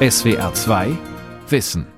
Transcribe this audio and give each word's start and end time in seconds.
SWR 0.00 0.54
2 0.54 0.96
Wissen 1.48 1.97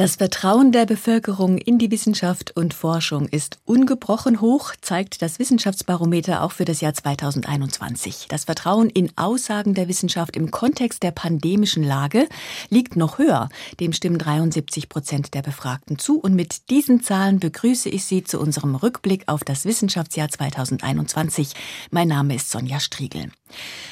das 0.00 0.16
Vertrauen 0.16 0.72
der 0.72 0.86
Bevölkerung 0.86 1.58
in 1.58 1.76
die 1.76 1.90
Wissenschaft 1.90 2.56
und 2.56 2.72
Forschung 2.72 3.28
ist 3.28 3.58
ungebrochen 3.66 4.40
hoch, 4.40 4.72
zeigt 4.80 5.20
das 5.20 5.38
Wissenschaftsbarometer 5.38 6.42
auch 6.42 6.52
für 6.52 6.64
das 6.64 6.80
Jahr 6.80 6.94
2021. 6.94 8.24
Das 8.30 8.44
Vertrauen 8.46 8.88
in 8.88 9.12
Aussagen 9.16 9.74
der 9.74 9.88
Wissenschaft 9.88 10.38
im 10.38 10.50
Kontext 10.50 11.02
der 11.02 11.10
pandemischen 11.10 11.82
Lage 11.82 12.30
liegt 12.70 12.96
noch 12.96 13.18
höher. 13.18 13.50
Dem 13.78 13.92
stimmen 13.92 14.16
73 14.16 14.88
Prozent 14.88 15.34
der 15.34 15.42
Befragten 15.42 15.98
zu. 15.98 16.18
Und 16.18 16.34
mit 16.34 16.70
diesen 16.70 17.02
Zahlen 17.02 17.38
begrüße 17.38 17.90
ich 17.90 18.06
Sie 18.06 18.24
zu 18.24 18.40
unserem 18.40 18.76
Rückblick 18.76 19.24
auf 19.26 19.44
das 19.44 19.66
Wissenschaftsjahr 19.66 20.30
2021. 20.30 21.52
Mein 21.90 22.08
Name 22.08 22.36
ist 22.36 22.50
Sonja 22.50 22.80
Striegel. 22.80 23.30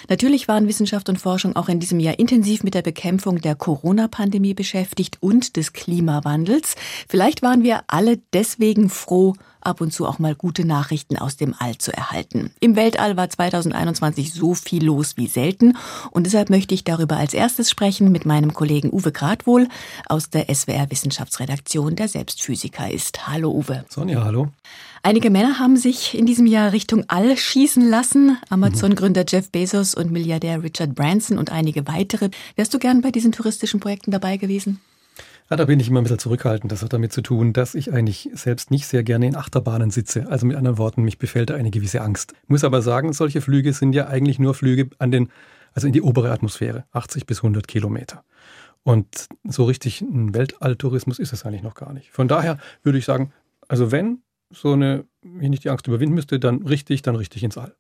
Natürlich 0.09 0.49
waren 0.49 0.69
Wissenschaft 0.69 1.09
und 1.09 1.19
Forschung 1.19 1.57
auch 1.57 1.69
in 1.69 1.81
diesem 1.81 2.01
Jahr 2.01 2.19
intensiv 2.19 2.63
mit 2.63 2.75
der 2.75 2.83
Bekämpfung 2.83 3.41
der 3.41 3.55
Corona-Pandemie 3.55 4.55
beschäftigt 4.55 5.19
und 5.21 5.57
des 5.57 5.73
Klimawandels. 5.99 6.77
Vielleicht 7.09 7.43
waren 7.43 7.65
wir 7.65 7.81
alle 7.89 8.19
deswegen 8.33 8.89
froh, 8.89 9.35
ab 9.61 9.81
und 9.81 9.93
zu 9.93 10.07
auch 10.07 10.21
mal 10.21 10.37
gute 10.37 10.65
Nachrichten 10.65 11.19
aus 11.19 11.37
dem 11.37 11.55
All 11.59 11.77
zu 11.77 11.93
erhalten. 11.93 12.53
Im 12.61 12.77
Weltall 12.77 13.17
war 13.17 13.29
2021 13.29 14.33
so 14.33 14.55
viel 14.55 14.85
los 14.85 15.17
wie 15.17 15.27
selten 15.27 15.77
und 16.13 16.25
deshalb 16.25 16.51
möchte 16.51 16.75
ich 16.75 16.85
darüber 16.85 17.17
als 17.17 17.35
erstes 17.35 17.69
sprechen 17.69 18.13
mit 18.13 18.25
meinem 18.25 18.55
Kollegen 18.55 18.93
Uwe 18.93 19.11
Gradwohl 19.11 19.67
aus 20.07 20.31
der 20.31 20.55
SWR 20.55 20.89
Wissenschaftsredaktion, 20.89 21.97
der 21.97 22.07
selbst 22.07 22.41
Physiker 22.43 22.89
ist. 22.89 23.27
Hallo 23.27 23.51
Uwe. 23.51 23.85
Sonja, 23.89 24.23
hallo. 24.23 24.49
Einige 25.03 25.31
Männer 25.31 25.59
haben 25.59 25.77
sich 25.77 26.17
in 26.17 26.27
diesem 26.27 26.47
Jahr 26.47 26.73
Richtung 26.73 27.05
All 27.09 27.37
schießen 27.37 27.89
lassen. 27.89 28.39
Amazon-Gründer 28.51 29.25
Jeff 29.29 29.51
Bezos 29.51 29.97
und 29.97 30.13
Milliardär 30.13 30.63
Richard 30.63 30.95
Branson 30.95 31.39
und 31.39 31.51
einige 31.51 31.89
weitere. 31.89 32.31
Wärst 32.55 32.73
du 32.73 32.79
gern 32.79 33.01
bei 33.01 33.11
diesen 33.11 33.33
touristischen 33.33 33.81
Projekten 33.81 34.13
dabei 34.13 34.37
gewesen? 34.37 34.81
Ja, 35.51 35.57
da 35.57 35.65
bin 35.65 35.81
ich 35.81 35.89
immer 35.89 36.01
ein 36.01 36.03
bisschen 36.03 36.19
zurückhaltend. 36.19 36.71
Das 36.71 36.83
hat 36.83 36.93
damit 36.93 37.13
zu 37.13 37.23
tun, 37.23 37.55
dass 37.55 37.75
ich 37.75 37.93
eigentlich 37.93 38.29
selbst 38.35 38.71
nicht 38.71 38.87
sehr 38.87 39.03
gerne 39.03 39.27
in 39.27 39.35
Achterbahnen 39.37 39.91
sitze. 39.91 40.27
Also 40.29 40.45
mit 40.45 40.57
anderen 40.57 40.77
Worten, 40.77 41.03
mich 41.03 41.19
befällt 41.19 41.49
da 41.49 41.55
eine 41.55 41.71
gewisse 41.71 42.03
Angst. 42.03 42.35
Muss 42.49 42.65
aber 42.65 42.83
sagen, 42.83 43.15
solche 43.15 43.41
Flüge 43.41 43.73
sind 43.73 43.95
ja 43.95 44.09
eigentlich 44.09 44.39
nur 44.39 44.55
Flüge 44.55 44.91
an 44.99 45.11
den, 45.11 45.31
also 45.73 45.87
in 45.87 45.95
die 45.95 46.03
obere 46.03 46.31
Atmosphäre, 46.33 46.85
80 46.93 47.25
bis 47.25 47.39
100 47.39 47.67
Kilometer. 47.67 48.25
Und 48.83 49.29
so 49.45 49.65
richtig 49.65 50.03
ein 50.03 50.35
Weltalltourismus 50.35 51.19
ist 51.19 51.33
es 51.33 51.47
eigentlich 51.47 51.63
noch 51.63 51.75
gar 51.75 51.95
nicht. 51.95 52.11
Von 52.11 52.29
daher 52.29 52.59
würde 52.83 52.99
ich 52.99 53.07
sagen, 53.07 53.33
also 53.69 53.91
wenn 53.91 54.23
so 54.51 54.73
eine, 54.73 55.07
wenn 55.23 55.53
ich 55.53 55.61
die 55.61 55.71
Angst 55.71 55.87
überwinden 55.87 56.15
müsste, 56.15 56.39
dann 56.39 56.63
richtig, 56.67 57.01
dann 57.03 57.17
richtig 57.17 57.43
ins 57.43 57.57
All. 57.57 57.75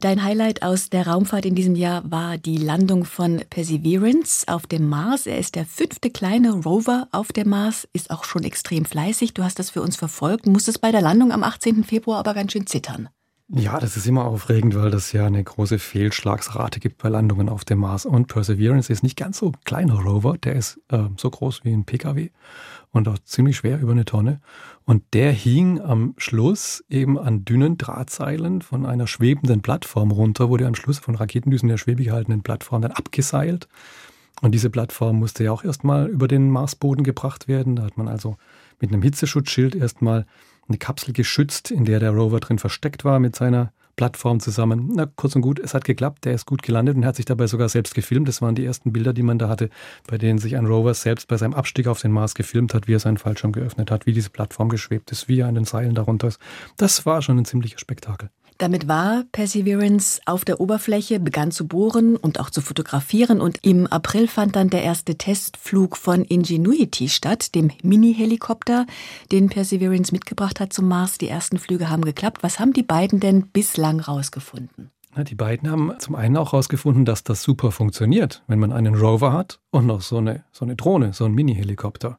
Dein 0.00 0.22
Highlight 0.22 0.62
aus 0.62 0.90
der 0.90 1.06
Raumfahrt 1.06 1.46
in 1.46 1.54
diesem 1.54 1.74
Jahr 1.74 2.02
war 2.10 2.36
die 2.36 2.58
Landung 2.58 3.06
von 3.06 3.40
Perseverance 3.48 4.46
auf 4.46 4.66
dem 4.66 4.90
Mars. 4.90 5.26
Er 5.26 5.38
ist 5.38 5.54
der 5.54 5.64
fünfte 5.64 6.10
kleine 6.10 6.52
Rover 6.52 7.08
auf 7.12 7.32
dem 7.32 7.48
Mars, 7.48 7.88
ist 7.94 8.10
auch 8.10 8.24
schon 8.24 8.44
extrem 8.44 8.84
fleißig. 8.84 9.32
Du 9.32 9.42
hast 9.42 9.58
das 9.58 9.70
für 9.70 9.80
uns 9.80 9.96
verfolgt, 9.96 10.44
musstest 10.44 10.82
bei 10.82 10.92
der 10.92 11.00
Landung 11.00 11.32
am 11.32 11.42
18. 11.42 11.82
Februar 11.82 12.18
aber 12.18 12.34
ganz 12.34 12.52
schön 12.52 12.66
zittern. 12.66 13.08
Ja, 13.48 13.78
das 13.80 13.96
ist 13.96 14.06
immer 14.06 14.26
aufregend, 14.26 14.74
weil 14.74 14.90
das 14.90 15.12
ja 15.12 15.24
eine 15.24 15.42
große 15.42 15.78
Fehlschlagsrate 15.78 16.78
gibt 16.78 16.98
bei 16.98 17.08
Landungen 17.08 17.48
auf 17.48 17.64
dem 17.64 17.78
Mars. 17.78 18.04
Und 18.04 18.26
Perseverance 18.26 18.92
ist 18.92 19.02
nicht 19.02 19.16
ganz 19.16 19.38
so 19.38 19.46
ein 19.46 19.56
kleiner 19.64 19.94
Rover, 19.94 20.36
der 20.36 20.56
ist 20.56 20.78
äh, 20.88 21.04
so 21.16 21.30
groß 21.30 21.64
wie 21.64 21.72
ein 21.72 21.84
Pkw 21.84 22.28
und 22.96 23.08
auch 23.08 23.18
ziemlich 23.18 23.58
schwer 23.58 23.78
über 23.78 23.92
eine 23.92 24.04
Tonne. 24.04 24.40
Und 24.84 25.02
der 25.12 25.30
hing 25.30 25.80
am 25.80 26.14
Schluss 26.16 26.82
eben 26.88 27.18
an 27.18 27.44
dünnen 27.44 27.76
Drahtseilen 27.76 28.62
von 28.62 28.86
einer 28.86 29.06
schwebenden 29.06 29.60
Plattform 29.60 30.10
runter, 30.10 30.48
wurde 30.48 30.66
am 30.66 30.74
Schluss 30.74 30.98
von 30.98 31.14
Raketendüsen 31.14 31.68
der 31.68 31.76
schwebig 31.76 32.06
gehaltenen 32.06 32.42
Plattform 32.42 32.82
dann 32.82 32.92
abgeseilt. 32.92 33.68
Und 34.40 34.52
diese 34.52 34.70
Plattform 34.70 35.18
musste 35.18 35.44
ja 35.44 35.52
auch 35.52 35.64
erstmal 35.64 36.08
über 36.08 36.26
den 36.26 36.50
Marsboden 36.50 37.04
gebracht 37.04 37.48
werden. 37.48 37.76
Da 37.76 37.84
hat 37.84 37.98
man 37.98 38.08
also 38.08 38.36
mit 38.80 38.92
einem 38.92 39.02
Hitzeschutzschild 39.02 39.74
erstmal 39.74 40.26
eine 40.68 40.78
Kapsel 40.78 41.12
geschützt, 41.12 41.70
in 41.70 41.84
der 41.84 42.00
der 42.00 42.10
Rover 42.10 42.40
drin 42.40 42.58
versteckt 42.58 43.04
war 43.04 43.18
mit 43.18 43.36
seiner 43.36 43.72
Plattform 43.96 44.40
zusammen. 44.40 44.92
Na, 44.94 45.06
kurz 45.06 45.34
und 45.34 45.42
gut, 45.42 45.58
es 45.58 45.74
hat 45.74 45.84
geklappt, 45.84 46.24
der 46.24 46.34
ist 46.34 46.46
gut 46.46 46.62
gelandet 46.62 46.96
und 46.96 47.04
hat 47.06 47.16
sich 47.16 47.24
dabei 47.24 47.46
sogar 47.46 47.68
selbst 47.68 47.94
gefilmt. 47.94 48.28
Das 48.28 48.42
waren 48.42 48.54
die 48.54 48.64
ersten 48.64 48.92
Bilder, 48.92 49.12
die 49.12 49.22
man 49.22 49.38
da 49.38 49.48
hatte, 49.48 49.70
bei 50.06 50.18
denen 50.18 50.38
sich 50.38 50.56
ein 50.56 50.66
Rover 50.66 50.94
selbst 50.94 51.28
bei 51.28 51.36
seinem 51.36 51.54
Abstieg 51.54 51.86
auf 51.86 52.00
den 52.00 52.12
Mars 52.12 52.34
gefilmt 52.34 52.74
hat, 52.74 52.86
wie 52.86 52.94
er 52.94 53.00
seinen 53.00 53.16
Fallschirm 53.18 53.52
geöffnet 53.52 53.90
hat, 53.90 54.06
wie 54.06 54.12
diese 54.12 54.30
Plattform 54.30 54.68
geschwebt 54.68 55.10
ist, 55.12 55.28
wie 55.28 55.40
er 55.40 55.48
an 55.48 55.54
den 55.54 55.64
Seilen 55.64 55.94
darunter 55.94 56.28
ist. 56.28 56.38
Das 56.76 57.06
war 57.06 57.22
schon 57.22 57.38
ein 57.38 57.44
ziemlicher 57.44 57.78
Spektakel. 57.78 58.30
Damit 58.58 58.88
war 58.88 59.24
Perseverance 59.32 60.20
auf 60.24 60.44
der 60.44 60.60
Oberfläche, 60.60 61.20
begann 61.20 61.50
zu 61.50 61.66
bohren 61.66 62.16
und 62.16 62.40
auch 62.40 62.48
zu 62.48 62.62
fotografieren 62.62 63.40
und 63.42 63.58
im 63.62 63.86
April 63.86 64.28
fand 64.28 64.56
dann 64.56 64.70
der 64.70 64.82
erste 64.82 65.16
Testflug 65.16 65.96
von 65.96 66.24
Ingenuity 66.24 67.10
statt, 67.10 67.54
dem 67.54 67.70
Mini-Helikopter, 67.82 68.86
den 69.30 69.50
Perseverance 69.50 70.12
mitgebracht 70.12 70.58
hat 70.58 70.72
zum 70.72 70.88
Mars. 70.88 71.18
Die 71.18 71.28
ersten 71.28 71.58
Flüge 71.58 71.90
haben 71.90 72.04
geklappt. 72.04 72.42
Was 72.42 72.58
haben 72.58 72.72
die 72.72 72.82
beiden 72.82 73.20
denn 73.20 73.48
bislang 73.48 74.00
rausgefunden? 74.00 74.90
Die 75.16 75.34
beiden 75.34 75.70
haben 75.70 75.92
zum 75.98 76.14
einen 76.14 76.36
auch 76.36 76.52
herausgefunden, 76.52 77.06
dass 77.06 77.24
das 77.24 77.42
super 77.42 77.72
funktioniert, 77.72 78.42
wenn 78.48 78.58
man 78.58 78.72
einen 78.72 78.94
Rover 78.94 79.32
hat 79.32 79.60
und 79.70 79.86
noch 79.86 80.02
so 80.02 80.18
eine, 80.18 80.44
so 80.52 80.64
eine 80.64 80.76
Drohne, 80.76 81.14
so 81.14 81.24
ein 81.24 81.32
Mini-Helikopter. 81.32 82.18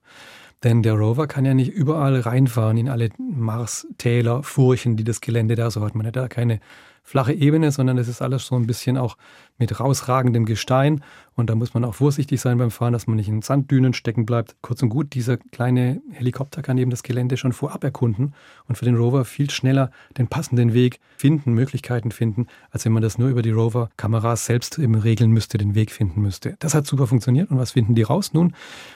Denn 0.64 0.82
der 0.82 0.94
Rover 0.94 1.28
kann 1.28 1.46
ja 1.46 1.54
nicht 1.54 1.72
überall 1.72 2.20
reinfahren 2.20 2.78
in 2.78 2.90
alle 2.90 3.10
Marstäler, 3.18 4.42
Furchen, 4.44 4.98
die 4.98 5.04
das 5.04 5.22
Gelände 5.22 5.56
da 5.56 5.70
so 5.70 5.82
hat. 5.82 5.94
Man 5.94 6.08
hat 6.08 6.16
da 6.16 6.28
keine 6.28 6.60
flache 7.08 7.32
Ebene, 7.32 7.72
sondern 7.72 7.98
es 7.98 8.10
ist 8.10 8.22
alles 8.22 8.48
so 8.48 8.56
ein 8.56 8.68
bisschen 8.68 8.98
auch 8.98 9.16
mit 9.58 9.80
rausragendem 9.80 10.46
Gestein. 10.46 11.06
Und 11.36 11.50
da 11.50 11.56
muss 11.56 11.74
man 11.74 11.86
auch 11.86 11.96
vorsichtig 11.96 12.42
sein 12.42 12.58
beim 12.58 12.70
Fahren, 12.70 12.92
dass 12.92 13.08
man 13.08 13.16
nicht 13.16 13.30
in 13.30 13.42
Sanddünen 13.42 13.94
stecken 13.94 14.26
bleibt. 14.26 14.58
Kurz 14.62 14.84
und 14.84 14.90
gut, 14.90 15.14
dieser 15.14 15.38
kleine 15.38 16.02
Helikopter 16.12 16.62
kann 16.62 16.78
eben 16.78 16.92
das 16.92 17.04
Gelände 17.04 17.38
schon 17.38 17.54
vorab 17.54 17.86
erkunden 17.86 18.34
und 18.68 18.78
für 18.78 18.84
den 18.84 18.98
Rover 18.98 19.24
viel 19.24 19.50
schneller 19.50 19.90
den 20.18 20.28
passenden 20.28 20.74
Weg 20.74 21.00
finden, 21.16 21.54
Möglichkeiten 21.54 22.12
finden, 22.12 22.48
als 22.72 22.84
wenn 22.84 22.92
man 22.92 23.04
das 23.04 23.18
nur 23.18 23.30
über 23.30 23.42
die 23.42 23.52
Rover-Kameras 23.52 24.46
selbst 24.46 24.78
eben 24.78 24.96
regeln 24.96 25.32
müsste, 25.32 25.58
den 25.58 25.76
Weg 25.76 25.92
finden 25.92 26.22
müsste. 26.22 26.58
Das 26.60 26.74
hat 26.74 26.86
super 26.86 27.08
funktioniert. 27.08 27.50
Und 27.52 27.58
was 27.58 27.72
finden 27.72 27.96
die 27.96 28.04
raus? 28.04 28.34
Nun, 28.34 28.54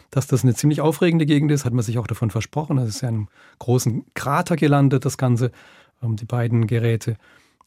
dass 0.10 0.28
das 0.28 0.44
eine 0.44 0.54
ziemlich 0.54 0.82
aufregende 0.82 1.26
Gegend 1.26 1.50
ist, 1.50 1.64
hat 1.64 1.72
man 1.72 1.86
sich 1.86 1.98
auch 1.98 2.08
davon 2.08 2.30
versprochen. 2.30 2.76
Das 2.76 2.90
ist 2.90 3.00
ja 3.00 3.08
in 3.08 3.16
einem 3.16 3.28
großen 3.60 4.04
Krater 4.16 4.58
gelandet, 4.58 5.06
das 5.06 5.18
Ganze, 5.18 5.54
ähm, 6.04 6.18
die 6.18 6.26
beiden 6.26 6.68
Geräte. 6.68 7.16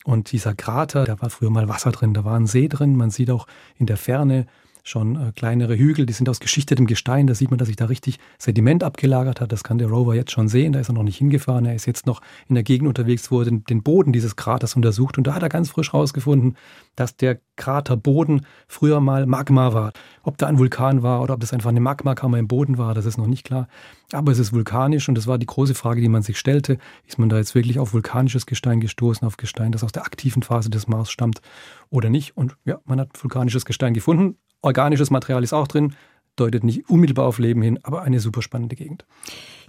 Und 0.05 0.33
dieser 0.33 0.55
Krater, 0.55 1.05
da 1.05 1.21
war 1.21 1.31
früher 1.31 1.51
mal 1.51 1.69
Wasser 1.69 1.93
drin, 1.93 2.15
da 2.15 2.25
war 2.25 2.39
ein 2.39 2.47
See 2.47 2.69
drin. 2.69 2.97
Man 2.97 3.11
sieht 3.11 3.31
auch 3.31 3.47
in 3.79 3.87
der 3.87 3.97
Ferne 3.97 4.47
schon 4.85 5.17
äh, 5.17 5.33
kleinere 5.35 5.77
Hügel, 5.77 6.05
die 6.05 6.13
sind 6.13 6.29
aus 6.29 6.41
geschichtetem 6.41 6.87
Gestein. 6.87 7.27
Da 7.27 7.35
sieht 7.35 7.51
man, 7.51 7.59
dass 7.59 7.69
sich 7.69 7.77
da 7.77 7.87
richtig 7.87 8.19
Sediment 8.39 8.85
abgelagert 8.85 9.41
hat. 9.41 9.51
Das 9.51 9.65
kann 9.65 9.79
der 9.79 9.89
Rover 9.89 10.15
jetzt 10.15 10.31
schon 10.31 10.47
sehen. 10.47 10.75
Da 10.75 10.81
ist 10.81 10.91
er 10.91 10.93
noch 10.93 11.03
nicht 11.03 11.17
hingefahren. 11.17 11.65
Er 11.65 11.75
ist 11.75 11.87
jetzt 11.87 12.07
noch 12.07 12.21
in 12.49 12.55
der 12.55 12.65
Gegend 12.65 12.87
unterwegs, 12.87 13.31
wo 13.31 13.41
er 13.41 13.47
den, 13.47 13.65
den 13.65 13.83
Boden 13.83 14.13
dieses 14.13 14.37
Kraters 14.37 14.77
untersucht. 14.77 15.17
Und 15.17 15.27
da 15.27 15.35
hat 15.35 15.43
er 15.43 15.49
ganz 15.49 15.71
frisch 15.71 15.95
rausgefunden, 15.95 16.57
dass 16.97 17.17
der 17.17 17.41
Kraterboden 17.57 18.45
früher 18.69 19.01
mal 19.01 19.25
Magma 19.27 19.73
war. 19.73 19.93
Ob 20.23 20.37
da 20.37 20.49
ein 20.49 20.59
Vulkan 20.59 21.03
war 21.03 21.23
oder 21.23 21.35
ob 21.35 21.41
das 21.41 21.55
einfach 21.55 21.71
eine 21.71 21.81
Magmakammer 21.81 22.39
im 22.39 22.49
Boden 22.49 22.77
war, 22.77 22.93
das 22.93 23.07
ist 23.07 23.17
noch 23.17 23.27
nicht 23.27 23.45
klar. 23.45 23.69
Aber 24.13 24.33
es 24.33 24.39
ist 24.39 24.53
vulkanisch 24.53 25.09
und 25.09 25.17
das 25.17 25.27
war 25.27 25.39
die 25.39 25.47
große 25.47 25.75
Frage, 25.75 26.03
die 26.03 26.09
man 26.09 26.23
sich 26.23 26.39
stellte. 26.39 26.77
Ist 27.07 27.19
man 27.19 27.31
da 27.31 27.39
jetzt 27.39 27.55
wirklich 27.55 27.79
auf 27.79 27.95
vulkanisches 27.95 28.45
Gestein 28.45 28.81
gestoßen, 28.81 29.27
auf 29.27 29.39
Gestein, 29.39 29.73
das 29.73 29.83
aus 29.83 29.93
der 29.93 30.05
aktiven 30.05 30.43
Phase 30.43 30.69
des 30.69 30.89
Mars 30.89 31.11
stammt 31.11 31.41
oder 31.89 32.11
nicht? 32.11 32.37
Und 32.37 32.57
ja, 32.65 32.81
man 32.85 33.01
hat 33.01 33.11
vulkanisches 33.23 33.65
Gestein 33.65 33.95
gefunden. 33.95 34.37
Organisches 34.65 35.11
Material 35.11 35.45
ist 35.45 35.53
auch 35.53 35.69
drin, 35.69 35.95
deutet 36.37 36.65
nicht 36.65 36.89
unmittelbar 36.89 37.27
auf 37.27 37.39
Leben 37.39 37.63
hin, 37.63 37.79
aber 37.83 38.03
eine 38.03 38.19
super 38.19 38.43
spannende 38.43 38.77
Gegend. 38.77 39.05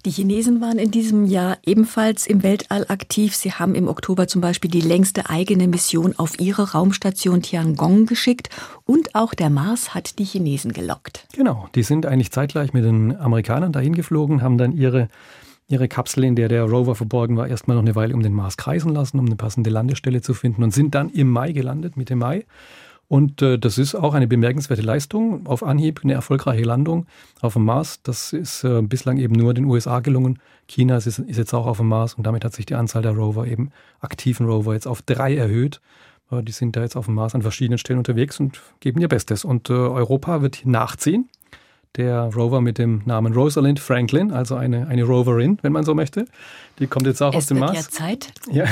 Die 0.06 0.12
Chinesen 0.12 0.62
waren 0.62 0.78
in 0.78 0.92
diesem 0.92 1.26
Jahr 1.26 1.58
ebenfalls 1.66 2.28
im 2.28 2.44
Weltall 2.44 2.86
aktiv. 2.90 3.36
Sie 3.36 3.52
haben 3.52 3.76
im 3.76 3.88
Oktober 3.88 4.28
zum 4.28 4.40
Beispiel 4.40 4.70
die 4.70 4.82
längste 4.82 5.30
eigene 5.30 5.68
Mission 5.68 6.14
auf 6.18 6.40
ihre 6.40 6.72
Raumstation 6.72 7.42
Tiangong 7.42 8.06
geschickt 8.06 8.50
und 8.86 9.16
auch 9.16 9.34
der 9.34 9.50
Mars 9.50 9.94
hat 9.94 10.18
die 10.20 10.24
Chinesen 10.24 10.74
gelockt. 10.74 11.28
Genau, 11.34 11.68
die 11.76 11.84
sind 11.84 12.06
eigentlich 12.06 12.32
zeitgleich 12.32 12.72
mit 12.72 12.86
den 12.86 13.18
Amerikanern 13.18 13.72
dahin 13.72 13.96
geflogen, 13.96 14.42
haben 14.42 14.58
dann 14.58 14.72
ihre 14.72 15.10
ihre 15.68 15.88
Kapsel, 15.88 16.24
in 16.24 16.36
der 16.36 16.48
der 16.48 16.64
Rover 16.64 16.94
verborgen 16.94 17.38
war, 17.38 17.48
erstmal 17.48 17.76
noch 17.76 17.84
eine 17.84 17.96
Weile 17.96 18.14
um 18.14 18.22
den 18.22 18.34
Mars 18.34 18.56
kreisen 18.56 18.94
lassen, 18.94 19.18
um 19.18 19.26
eine 19.26 19.36
passende 19.36 19.72
Landestelle 19.72 20.22
zu 20.22 20.36
finden 20.36 20.64
und 20.64 20.72
sind 20.72 20.94
dann 20.94 21.10
im 21.10 21.30
Mai 21.32 21.54
gelandet, 21.54 21.98
Mitte 21.98 22.16
Mai. 22.16 22.46
Und 23.08 23.42
äh, 23.42 23.60
das 23.60 23.78
ist 23.78 23.94
auch 23.94 24.14
eine 24.14 24.28
bemerkenswerte 24.28 24.82
Leistung. 24.82 25.46
Auf 25.46 25.64
Anhieb 25.64 26.02
eine 26.04 26.14
erfolgreiche 26.14 26.64
Landung 26.64 27.06
auf 27.42 27.54
dem 27.54 27.66
Mars. 27.66 28.02
Das 28.02 28.34
ist 28.34 28.64
äh, 28.64 28.82
bislang 28.82 29.18
eben 29.18 29.36
nur 29.36 29.54
den 29.54 29.66
USA 29.66 30.00
gelungen. 30.00 30.40
China 30.68 30.98
ist, 30.98 31.06
ist, 31.06 31.38
jetzt 31.38 31.54
auch 31.54 31.68
auf 31.68 31.78
dem 31.78 31.88
Mars 31.88 32.16
und 32.16 32.26
damit 32.26 32.44
hat 32.44 32.54
sich 32.54 32.66
die 32.66 32.74
Anzahl 32.74 33.04
der 33.04 33.12
Rover, 33.12 33.46
eben 33.46 33.70
aktiven 34.00 34.48
Rover, 34.48 34.74
jetzt 34.74 34.88
auf 34.88 35.04
drei 35.04 35.36
erhöht. 35.36 35.82
Äh, 36.32 36.42
die 36.42 36.52
sind 36.52 36.76
da 36.76 36.82
jetzt 36.82 36.96
auf 36.96 37.06
dem 37.06 37.14
Mars 37.14 37.36
an 37.36 37.44
verschiedenen 37.44 37.78
Stellen 37.78 38.00
unterwegs 38.00 38.40
und 38.40 38.62
geben 38.80 39.00
ihr 39.02 39.08
Bestes. 39.08 39.46
Und 39.46 39.70
äh, 39.70 39.74
Europa 39.74 40.42
wird 40.42 40.66
nachziehen. 40.66 41.30
Der 41.98 42.24
Rover 42.36 42.60
mit 42.60 42.78
dem 42.78 43.04
Namen 43.06 43.34
Rosalind 43.34 43.80
Franklin, 43.80 44.34
also 44.34 44.56
eine, 44.56 44.88
eine 44.88 45.04
Roverin, 45.04 45.60
wenn 45.62 45.72
man 45.72 45.86
so 45.86 45.96
möchte. 45.96 46.26
Die 46.80 46.88
kommt 46.88 47.06
jetzt 47.06 47.22
auch 47.22 47.34
es 47.34 47.38
auf 47.38 47.46
den 47.46 47.58
wird 47.58 47.74
Mars. 47.74 47.86
Ja, 47.86 47.90
Zeit. 47.90 48.34
Ja, 48.52 48.66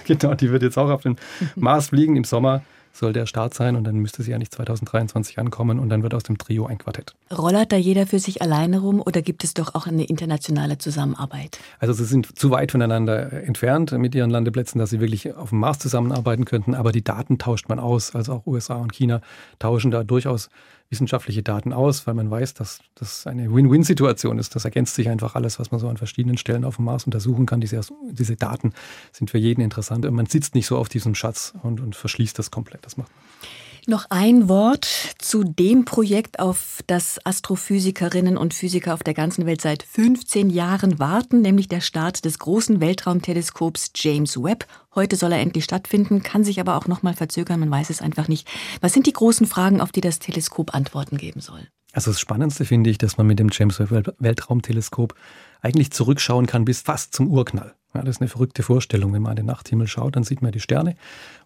genau, 0.04 0.34
die 0.34 0.50
wird 0.50 0.62
jetzt 0.62 0.76
auch 0.76 0.90
auf 0.90 1.02
den 1.02 1.16
Mars 1.54 1.88
fliegen 1.88 2.16
im 2.16 2.24
Sommer 2.24 2.60
soll 2.92 3.12
der 3.12 3.26
Start 3.26 3.54
sein 3.54 3.76
und 3.76 3.84
dann 3.84 3.96
müsste 3.96 4.22
sie 4.22 4.30
ja 4.30 4.38
nicht 4.38 4.52
2023 4.54 5.38
ankommen 5.38 5.78
und 5.78 5.88
dann 5.88 6.02
wird 6.02 6.14
aus 6.14 6.22
dem 6.22 6.38
Trio 6.38 6.66
ein 6.66 6.78
Quartett. 6.78 7.14
Rollert 7.36 7.72
da 7.72 7.76
jeder 7.76 8.06
für 8.06 8.18
sich 8.18 8.42
alleine 8.42 8.80
rum 8.80 9.00
oder 9.00 9.22
gibt 9.22 9.44
es 9.44 9.54
doch 9.54 9.74
auch 9.74 9.86
eine 9.86 10.04
internationale 10.04 10.78
Zusammenarbeit? 10.78 11.58
Also 11.78 11.92
sie 11.92 12.04
sind 12.04 12.38
zu 12.38 12.50
weit 12.50 12.72
voneinander 12.72 13.32
entfernt 13.32 13.92
mit 13.92 14.14
ihren 14.14 14.30
Landeplätzen, 14.30 14.78
dass 14.78 14.90
sie 14.90 15.00
wirklich 15.00 15.34
auf 15.34 15.50
dem 15.50 15.60
Mars 15.60 15.78
zusammenarbeiten 15.78 16.44
könnten, 16.44 16.74
aber 16.74 16.92
die 16.92 17.04
Daten 17.04 17.38
tauscht 17.38 17.68
man 17.68 17.78
aus. 17.78 18.14
Also 18.14 18.34
auch 18.34 18.46
USA 18.46 18.76
und 18.76 18.92
China 18.92 19.20
tauschen 19.58 19.90
da 19.90 20.04
durchaus 20.04 20.50
wissenschaftliche 20.90 21.42
Daten 21.42 21.72
aus, 21.72 22.06
weil 22.06 22.14
man 22.14 22.30
weiß, 22.30 22.54
dass 22.54 22.80
das 22.96 23.26
eine 23.26 23.52
Win-Win-Situation 23.52 24.38
ist. 24.38 24.56
Das 24.56 24.64
ergänzt 24.64 24.96
sich 24.96 25.08
einfach 25.08 25.36
alles, 25.36 25.60
was 25.60 25.70
man 25.70 25.80
so 25.80 25.88
an 25.88 25.96
verschiedenen 25.96 26.36
Stellen 26.36 26.64
auf 26.64 26.76
dem 26.76 26.84
Mars 26.84 27.04
untersuchen 27.04 27.46
kann. 27.46 27.60
Diese, 27.60 27.80
diese 28.10 28.36
Daten 28.36 28.72
sind 29.12 29.30
für 29.30 29.38
jeden 29.38 29.60
interessant 29.60 30.04
und 30.04 30.14
man 30.14 30.26
sitzt 30.26 30.54
nicht 30.54 30.66
so 30.66 30.76
auf 30.76 30.88
diesem 30.88 31.14
Schatz 31.14 31.54
und, 31.62 31.80
und 31.80 31.94
verschließt 31.94 32.38
das 32.38 32.50
komplett. 32.50 32.84
Das 32.84 32.96
macht 32.96 33.08
man. 33.08 33.50
Noch 33.86 34.06
ein 34.10 34.48
Wort 34.48 34.86
zu 35.18 35.42
dem 35.42 35.84
Projekt, 35.84 36.38
auf 36.38 36.82
das 36.86 37.18
Astrophysikerinnen 37.24 38.36
und 38.36 38.52
Physiker 38.52 38.94
auf 38.94 39.02
der 39.02 39.14
ganzen 39.14 39.46
Welt 39.46 39.60
seit 39.60 39.82
15 39.82 40.50
Jahren 40.50 40.98
warten, 40.98 41.40
nämlich 41.40 41.68
der 41.68 41.80
Start 41.80 42.24
des 42.24 42.38
großen 42.38 42.80
Weltraumteleskops 42.80 43.92
James 43.94 44.36
Webb. 44.36 44.66
Heute 44.94 45.16
soll 45.16 45.32
er 45.32 45.40
endlich 45.40 45.64
stattfinden, 45.64 46.22
kann 46.22 46.44
sich 46.44 46.60
aber 46.60 46.76
auch 46.76 46.88
noch 46.88 47.02
mal 47.02 47.14
verzögern, 47.14 47.60
man 47.60 47.70
weiß 47.70 47.90
es 47.90 48.02
einfach 48.02 48.28
nicht. 48.28 48.46
Was 48.80 48.92
sind 48.92 49.06
die 49.06 49.12
großen 49.12 49.46
Fragen, 49.46 49.80
auf 49.80 49.92
die 49.92 50.02
das 50.02 50.18
Teleskop 50.18 50.74
Antworten 50.74 51.16
geben 51.16 51.40
soll? 51.40 51.66
Also 51.92 52.10
das 52.10 52.20
Spannendste 52.20 52.64
finde 52.64 52.90
ich, 52.90 52.98
dass 52.98 53.16
man 53.16 53.26
mit 53.26 53.38
dem 53.38 53.48
James 53.50 53.80
Webb 53.80 54.14
Weltraumteleskop 54.18 55.14
eigentlich 55.60 55.90
zurückschauen 55.90 56.46
kann 56.46 56.64
bis 56.64 56.82
fast 56.82 57.14
zum 57.14 57.28
Urknall. 57.28 57.74
Ja, 57.92 58.02
das 58.02 58.16
ist 58.16 58.20
eine 58.20 58.28
verrückte 58.28 58.62
Vorstellung. 58.62 59.12
Wenn 59.12 59.22
man 59.22 59.30
an 59.30 59.36
den 59.36 59.46
Nachthimmel 59.46 59.88
schaut, 59.88 60.14
dann 60.14 60.22
sieht 60.22 60.42
man 60.42 60.52
die 60.52 60.60
Sterne. 60.60 60.94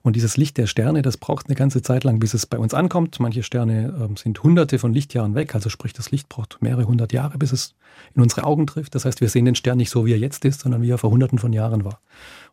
Und 0.02 0.14
dieses 0.14 0.36
Licht 0.36 0.58
der 0.58 0.66
Sterne, 0.66 1.00
das 1.00 1.16
braucht 1.16 1.46
eine 1.46 1.54
ganze 1.54 1.80
Zeit 1.80 2.04
lang, 2.04 2.18
bis 2.18 2.34
es 2.34 2.44
bei 2.44 2.58
uns 2.58 2.74
ankommt. 2.74 3.18
Manche 3.18 3.42
Sterne 3.42 4.08
äh, 4.10 4.18
sind 4.18 4.42
hunderte 4.42 4.78
von 4.78 4.92
Lichtjahren 4.92 5.34
weg. 5.34 5.54
Also 5.54 5.70
sprich, 5.70 5.94
das 5.94 6.10
Licht 6.10 6.28
braucht 6.28 6.58
mehrere 6.60 6.86
hundert 6.86 7.14
Jahre, 7.14 7.38
bis 7.38 7.52
es 7.52 7.74
in 8.14 8.20
unsere 8.20 8.44
Augen 8.44 8.66
trifft. 8.66 8.94
Das 8.94 9.06
heißt, 9.06 9.22
wir 9.22 9.30
sehen 9.30 9.46
den 9.46 9.54
Stern 9.54 9.78
nicht 9.78 9.88
so, 9.88 10.04
wie 10.04 10.12
er 10.12 10.18
jetzt 10.18 10.44
ist, 10.44 10.60
sondern 10.60 10.82
wie 10.82 10.90
er 10.90 10.98
vor 10.98 11.10
hunderten 11.10 11.38
von 11.38 11.54
Jahren 11.54 11.84
war. 11.84 12.00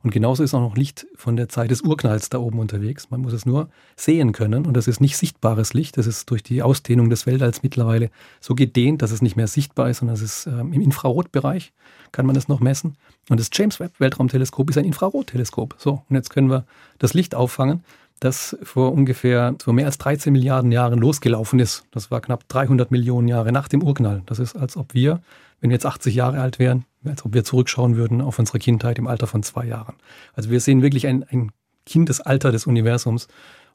Und 0.04 0.12
genauso 0.12 0.42
ist 0.42 0.54
auch 0.54 0.62
noch 0.62 0.78
Licht 0.78 1.06
von 1.16 1.36
der 1.36 1.50
Zeit 1.50 1.70
des 1.70 1.82
Urknalls 1.82 2.30
da 2.30 2.40
oben 2.40 2.60
unterwegs. 2.60 3.10
Man 3.10 3.22
muss 3.22 3.34
es 3.34 3.46
nur 3.46 3.70
sehen 3.98 4.32
können. 4.32 4.66
Und 4.66 4.76
das 4.76 4.88
ist 4.88 5.02
nicht 5.02 5.18
sichtbares 5.18 5.74
Licht. 5.74 5.98
Das 5.98 6.08
ist 6.08 6.30
durch 6.30 6.44
die 6.44 6.64
Ausdehnung 6.64 7.10
des 7.10 7.26
Weltalls 7.26 7.62
mittlerweile 7.62 8.10
so 8.40 8.56
gedehnt, 8.56 9.02
dass 9.02 9.12
es 9.12 9.22
nicht 9.22 9.36
mehr 9.36 9.48
sichtbar 9.48 9.90
ist, 9.90 9.98
sondern 9.98 10.16
es 10.16 10.22
ist 10.22 10.48
ähm, 10.48 10.72
im 10.72 10.82
Infrarotbereich, 10.82 11.74
kann 12.14 12.26
man 12.26 12.36
das 12.36 12.48
noch 12.48 12.62
messen. 12.62 12.96
Und 13.30 13.40
das 13.40 13.50
James 13.54 13.80
Webb 13.82 14.00
Weltraumteleskop 14.00 14.70
ist 14.70 14.78
ein 14.78 14.86
Infrarotteleskop. 14.86 15.76
So, 15.78 16.04
und 16.08 16.16
jetzt 16.16 16.30
können 16.30 16.50
wir 16.50 16.66
das 17.00 17.14
Licht 17.14 17.36
auffangen, 17.36 17.84
das 18.20 18.58
vor 18.64 18.94
ungefähr 18.94 19.56
vor 19.62 19.74
mehr 19.74 19.88
als 19.88 19.98
13 19.98 20.32
Milliarden 20.32 20.72
Jahren 20.72 21.00
losgelaufen 21.00 21.60
ist. 21.60 21.84
Das 21.92 22.12
war 22.12 22.22
knapp 22.22 22.48
300 22.48 22.92
Millionen 22.92 23.28
Jahre 23.28 23.52
nach 23.52 23.68
dem 23.68 23.84
Urknall. 23.84 24.22
Das 24.28 24.40
ist, 24.40 24.56
als 24.56 24.78
ob 24.78 24.94
wir, 24.94 25.22
wenn 25.60 25.70
wir 25.70 25.76
jetzt 25.76 25.86
80 25.86 26.16
Jahre 26.16 26.40
alt 26.40 26.60
wären, 26.60 26.86
als 27.04 27.26
ob 27.26 27.34
wir 27.34 27.44
zurückschauen 27.44 27.96
würden 27.98 28.22
auf 28.22 28.40
unsere 28.40 28.60
Kindheit 28.60 29.00
im 29.00 29.08
Alter 29.08 29.28
von 29.28 29.44
zwei 29.44 29.66
Jahren. 29.66 29.96
Also 30.34 30.50
wir 30.50 30.60
sehen 30.60 30.82
wirklich 30.82 31.08
ein, 31.08 31.24
ein 31.30 31.52
Kindesalter 31.86 32.52
des 32.52 32.68
Universums 32.68 33.28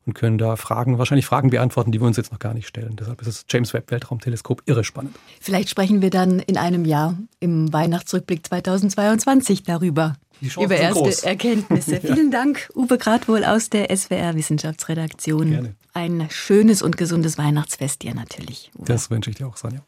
und 0.07 0.15
können 0.15 0.39
da 0.39 0.57
Fragen, 0.57 0.99
wahrscheinlich 0.99 1.27
Fragen 1.27 1.51
beantworten, 1.51 1.93
die 1.93 2.01
wir 2.01 2.07
uns 2.07 2.17
jetzt 2.17 2.33
noch 2.33 2.39
gar 2.39 2.55
nicht 2.55 2.69
stellen. 2.69 2.97
Deshalb 2.97 3.21
ist 3.21 3.27
das 3.27 3.45
James 3.49 3.75
Webb 3.75 3.91
Weltraumteleskop 3.91 4.63
irre 4.67 4.85
spannend. 4.85 5.17
Vielleicht 5.41 5.69
sprechen 5.69 6.01
wir 6.01 6.11
dann 6.11 6.39
in 6.39 6.57
einem 6.57 6.85
Jahr 6.85 7.19
im 7.41 7.73
Weihnachtsrückblick 7.73 8.47
2022 8.47 9.65
darüber. 9.65 10.17
Über 10.41 10.77
erste 10.77 11.03
groß. 11.03 11.21
Erkenntnisse. 11.21 11.95
ja. 12.03 12.15
Vielen 12.15 12.31
Dank, 12.31 12.71
Uwe 12.75 12.99
Gradwohl 12.99 13.45
aus 13.45 13.71
der 13.71 13.95
SWR 13.95 14.35
Wissenschaftsredaktion. 14.35 15.51
Gerne. 15.51 15.75
Ein 15.95 16.29
schönes 16.31 16.83
und 16.83 16.97
gesundes 16.99 17.39
Weihnachtsfest 17.39 18.03
dir 18.03 18.15
natürlich. 18.15 18.71
Uwe. 18.77 18.85
Das 18.85 19.11
wünsche 19.11 19.31
ich 19.31 19.37
dir 19.37 19.49
auch, 19.49 19.57
Sonja. 19.57 19.81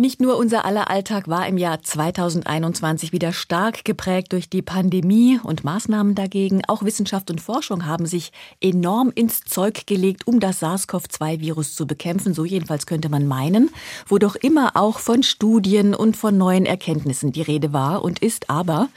Nicht 0.00 0.18
nur 0.18 0.38
unser 0.38 0.64
aller 0.64 0.88
Alltag 0.88 1.28
war 1.28 1.46
im 1.46 1.58
Jahr 1.58 1.82
2021 1.82 3.12
wieder 3.12 3.34
stark 3.34 3.84
geprägt 3.84 4.32
durch 4.32 4.48
die 4.48 4.62
Pandemie 4.62 5.38
und 5.42 5.62
Maßnahmen 5.62 6.14
dagegen. 6.14 6.62
Auch 6.68 6.82
Wissenschaft 6.82 7.30
und 7.30 7.38
Forschung 7.38 7.84
haben 7.84 8.06
sich 8.06 8.32
enorm 8.62 9.12
ins 9.14 9.42
Zeug 9.42 9.86
gelegt, 9.86 10.26
um 10.26 10.40
das 10.40 10.60
SARS-CoV-2-Virus 10.60 11.74
zu 11.74 11.86
bekämpfen. 11.86 12.32
So 12.32 12.46
jedenfalls 12.46 12.86
könnte 12.86 13.10
man 13.10 13.26
meinen, 13.26 13.68
wo 14.06 14.16
doch 14.16 14.36
immer 14.36 14.70
auch 14.74 15.00
von 15.00 15.22
Studien 15.22 15.94
und 15.94 16.16
von 16.16 16.38
neuen 16.38 16.64
Erkenntnissen 16.64 17.32
die 17.32 17.42
Rede 17.42 17.74
war 17.74 18.02
und 18.02 18.20
ist. 18.20 18.48
Aber 18.48 18.88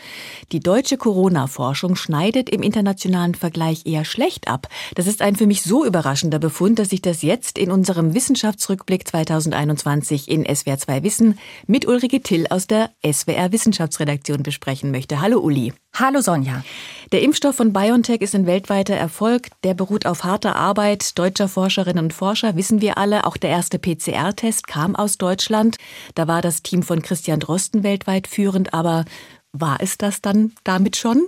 die 0.54 0.62
deutsche 0.62 0.96
Corona-Forschung 0.96 1.98
schneidet 1.98 2.50
im 2.50 2.64
internationalen 2.64 3.36
Vergleich 3.36 3.86
eher 3.86 4.06
schlecht 4.06 4.48
ab. 4.48 4.70
Das 4.96 5.08
ist 5.08 5.22
ein 5.22 5.36
für 5.36 5.48
mich 5.48 5.64
so 5.64 5.84
überraschender 5.84 6.40
Befund, 6.40 6.80
dass 6.80 6.94
ich 6.94 7.02
das 7.02 7.24
jetzt 7.24 7.58
in 7.58 7.72
unserem 7.72 8.14
Wissenschaftsrückblick 8.14 9.06
2021 9.06 10.32
in 10.32 10.46
SWR 10.46 10.78
2 10.78 10.93
bei 10.94 11.02
Wissen 11.02 11.40
mit 11.66 11.88
Ulrike 11.88 12.22
Till 12.22 12.46
aus 12.52 12.68
der 12.68 12.92
SWR 13.04 13.52
Wissenschaftsredaktion 13.52 14.44
besprechen 14.44 14.92
möchte. 14.92 15.22
Hallo 15.22 15.40
Uli. 15.40 15.74
Hallo 15.96 16.22
Sonja. 16.22 16.64
Der 17.12 17.24
Impfstoff 17.24 17.56
von 17.56 17.74
BioNTech 17.74 18.22
ist 18.22 18.36
ein 18.36 18.46
weltweiter 18.46 18.94
Erfolg. 18.94 19.48
Der 19.64 19.74
beruht 19.74 20.06
auf 20.06 20.24
harter 20.24 20.56
Arbeit 20.56 21.18
deutscher 21.18 21.48
Forscherinnen 21.48 22.04
und 22.04 22.14
Forscher, 22.14 22.56
wissen 22.56 22.80
wir 22.80 23.00
alle. 23.00 23.26
Auch 23.26 23.38
der 23.38 23.50
erste 23.50 23.80
PCR-Test 23.80 24.68
kam 24.68 24.96
aus 24.96 25.18
Deutschland. 25.18 25.78
Da 26.14 26.28
war 26.28 26.44
das 26.44 26.62
Team 26.62 26.84
von 26.84 27.02
Christian 27.02 27.40
Drosten 27.40 27.82
weltweit 27.82 28.28
führend. 28.28 28.76
Aber 28.76 29.06
war 29.52 29.78
es 29.80 29.98
das 29.98 30.22
dann 30.22 30.52
damit 30.64 30.96
schon? 30.96 31.26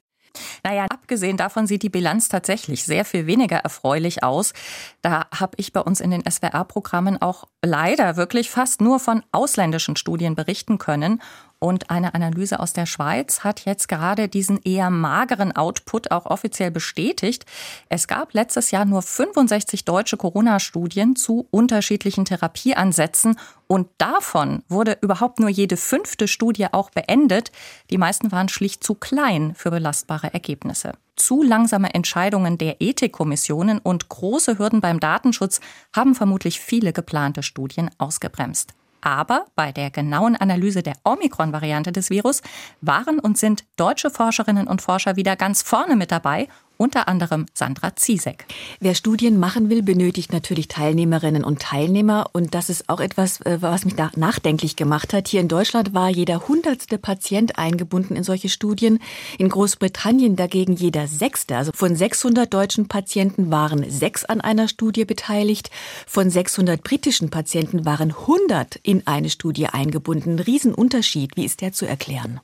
Naja, 0.63 0.85
abgesehen 0.89 1.37
davon 1.37 1.67
sieht 1.67 1.83
die 1.83 1.89
Bilanz 1.89 2.29
tatsächlich 2.29 2.83
sehr 2.83 3.05
viel 3.05 3.27
weniger 3.27 3.57
erfreulich 3.57 4.23
aus. 4.23 4.53
Da 5.01 5.27
habe 5.33 5.53
ich 5.57 5.73
bei 5.73 5.81
uns 5.81 5.99
in 5.99 6.11
den 6.11 6.23
SWR-Programmen 6.29 7.21
auch 7.21 7.45
leider 7.63 8.17
wirklich 8.17 8.49
fast 8.49 8.81
nur 8.81 8.99
von 8.99 9.23
ausländischen 9.31 9.95
Studien 9.95 10.35
berichten 10.35 10.77
können. 10.77 11.21
Und 11.65 11.89
eine 11.89 12.13
Analyse 12.13 12.59
aus 12.59 12.73
der 12.73 12.85
Schweiz 12.85 13.43
hat 13.43 13.65
jetzt 13.65 13.87
gerade 13.87 14.27
diesen 14.27 14.61
eher 14.61 14.91
mageren 14.91 15.51
Output 15.51 16.11
auch 16.11 16.27
offiziell 16.27 16.69
bestätigt. 16.69 17.43
Es 17.89 18.07
gab 18.07 18.35
letztes 18.35 18.69
Jahr 18.69 18.85
nur 18.85 19.01
65 19.01 19.83
deutsche 19.83 20.15
Corona-Studien 20.15 21.15
zu 21.15 21.47
unterschiedlichen 21.49 22.23
Therapieansätzen 22.23 23.39
und 23.65 23.87
davon 23.97 24.61
wurde 24.69 24.99
überhaupt 25.01 25.39
nur 25.39 25.49
jede 25.49 25.75
fünfte 25.75 26.27
Studie 26.27 26.67
auch 26.71 26.91
beendet. 26.91 27.51
Die 27.89 27.97
meisten 27.97 28.31
waren 28.31 28.47
schlicht 28.47 28.83
zu 28.83 28.93
klein 28.93 29.55
für 29.55 29.71
belastbare 29.71 30.31
Ergebnisse. 30.31 30.91
Zu 31.15 31.41
langsame 31.41 31.95
Entscheidungen 31.95 32.59
der 32.59 32.79
Ethikkommissionen 32.79 33.79
und 33.79 34.07
große 34.07 34.59
Hürden 34.59 34.81
beim 34.81 34.99
Datenschutz 34.99 35.61
haben 35.95 36.13
vermutlich 36.13 36.59
viele 36.59 36.93
geplante 36.93 37.41
Studien 37.41 37.89
ausgebremst. 37.97 38.75
Aber 39.05 39.45
bei 39.55 39.71
der 39.71 39.91
genauen 39.91 40.35
Analyse 40.35 40.81
der 40.81 40.95
Omikron-Variante 41.03 41.91
des 41.91 42.09
Virus 42.09 42.41
waren 42.81 43.19
und 43.19 43.37
sind 43.37 43.63
deutsche 43.75 44.09
Forscherinnen 44.09 44.65
und 44.65 44.81
Forscher 44.81 45.15
wieder 45.15 45.35
ganz 45.35 45.61
vorne 45.61 45.95
mit 45.95 46.11
dabei 46.11 46.47
unter 46.77 47.07
anderem 47.07 47.45
Sandra 47.53 47.95
Ziesek. 47.95 48.45
Wer 48.79 48.95
Studien 48.95 49.39
machen 49.39 49.69
will, 49.69 49.83
benötigt 49.83 50.33
natürlich 50.33 50.67
Teilnehmerinnen 50.67 51.43
und 51.43 51.61
Teilnehmer. 51.61 52.29
Und 52.33 52.53
das 52.53 52.69
ist 52.69 52.89
auch 52.89 52.99
etwas, 52.99 53.41
äh, 53.41 53.57
was 53.61 53.85
mich 53.85 53.95
nachdenklich 53.97 54.75
gemacht 54.75 55.13
hat. 55.13 55.27
Hier 55.27 55.41
in 55.41 55.47
Deutschland 55.47 55.93
war 55.93 56.09
jeder 56.09 56.47
hundertste 56.47 56.97
Patient 56.97 57.57
eingebunden 57.57 58.15
in 58.15 58.23
solche 58.23 58.49
Studien. 58.49 58.99
In 59.37 59.49
Großbritannien 59.49 60.35
dagegen 60.35 60.73
jeder 60.73 61.07
sechste. 61.07 61.57
Also 61.57 61.71
von 61.73 61.95
600 61.95 62.53
deutschen 62.53 62.87
Patienten 62.87 63.51
waren 63.51 63.89
sechs 63.89 64.25
an 64.25 64.41
einer 64.41 64.67
Studie 64.67 65.05
beteiligt. 65.05 65.69
Von 66.07 66.29
600 66.29 66.83
britischen 66.83 67.29
Patienten 67.29 67.85
waren 67.85 68.11
100 68.11 68.75
in 68.83 69.05
eine 69.07 69.29
Studie 69.29 69.67
eingebunden. 69.67 70.39
Riesenunterschied. 70.39 71.35
Wie 71.35 71.45
ist 71.45 71.61
der 71.61 71.73
zu 71.73 71.85
erklären? 71.85 72.39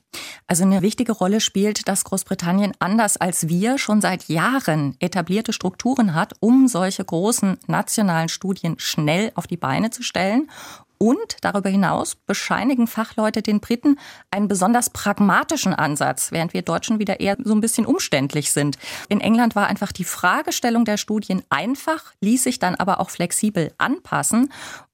Also 0.46 0.64
eine 0.64 0.82
wichtige 0.82 1.12
Rolle 1.12 1.40
spielt, 1.40 1.88
dass 1.88 2.04
Großbritannien 2.04 2.72
anders 2.78 3.16
als 3.16 3.48
wir 3.48 3.78
schon 3.78 4.00
seit 4.00 4.21
seit 4.22 4.28
Jahren 4.28 4.96
etablierte 5.00 5.52
Strukturen 5.52 6.14
hat, 6.14 6.34
um 6.40 6.68
solche 6.68 7.04
großen 7.04 7.58
nationalen 7.66 8.28
Studien 8.28 8.74
schnell 8.78 9.32
auf 9.34 9.46
die 9.46 9.56
Beine 9.56 9.90
zu 9.90 10.02
stellen. 10.02 10.50
Und 10.98 11.38
darüber 11.40 11.68
hinaus 11.68 12.14
bescheinigen 12.14 12.86
Fachleute 12.86 13.42
den 13.42 13.58
Briten 13.58 13.98
einen 14.30 14.46
besonders 14.46 14.90
pragmatischen 14.90 15.74
Ansatz, 15.74 16.30
während 16.30 16.54
wir 16.54 16.62
Deutschen 16.62 17.00
wieder 17.00 17.18
eher 17.18 17.36
so 17.42 17.52
ein 17.54 17.60
bisschen 17.60 17.86
umständlich 17.86 18.52
sind. 18.52 18.78
In 19.08 19.20
England 19.20 19.56
war 19.56 19.66
einfach 19.66 19.90
die 19.90 20.04
Fragestellung 20.04 20.84
der 20.84 20.98
Studien 20.98 21.42
einfach, 21.50 22.12
ließ 22.20 22.44
sich 22.44 22.60
dann 22.60 22.76
aber 22.76 23.00
auch 23.00 23.10
flexibel 23.10 23.72
anpassen. 23.78 24.52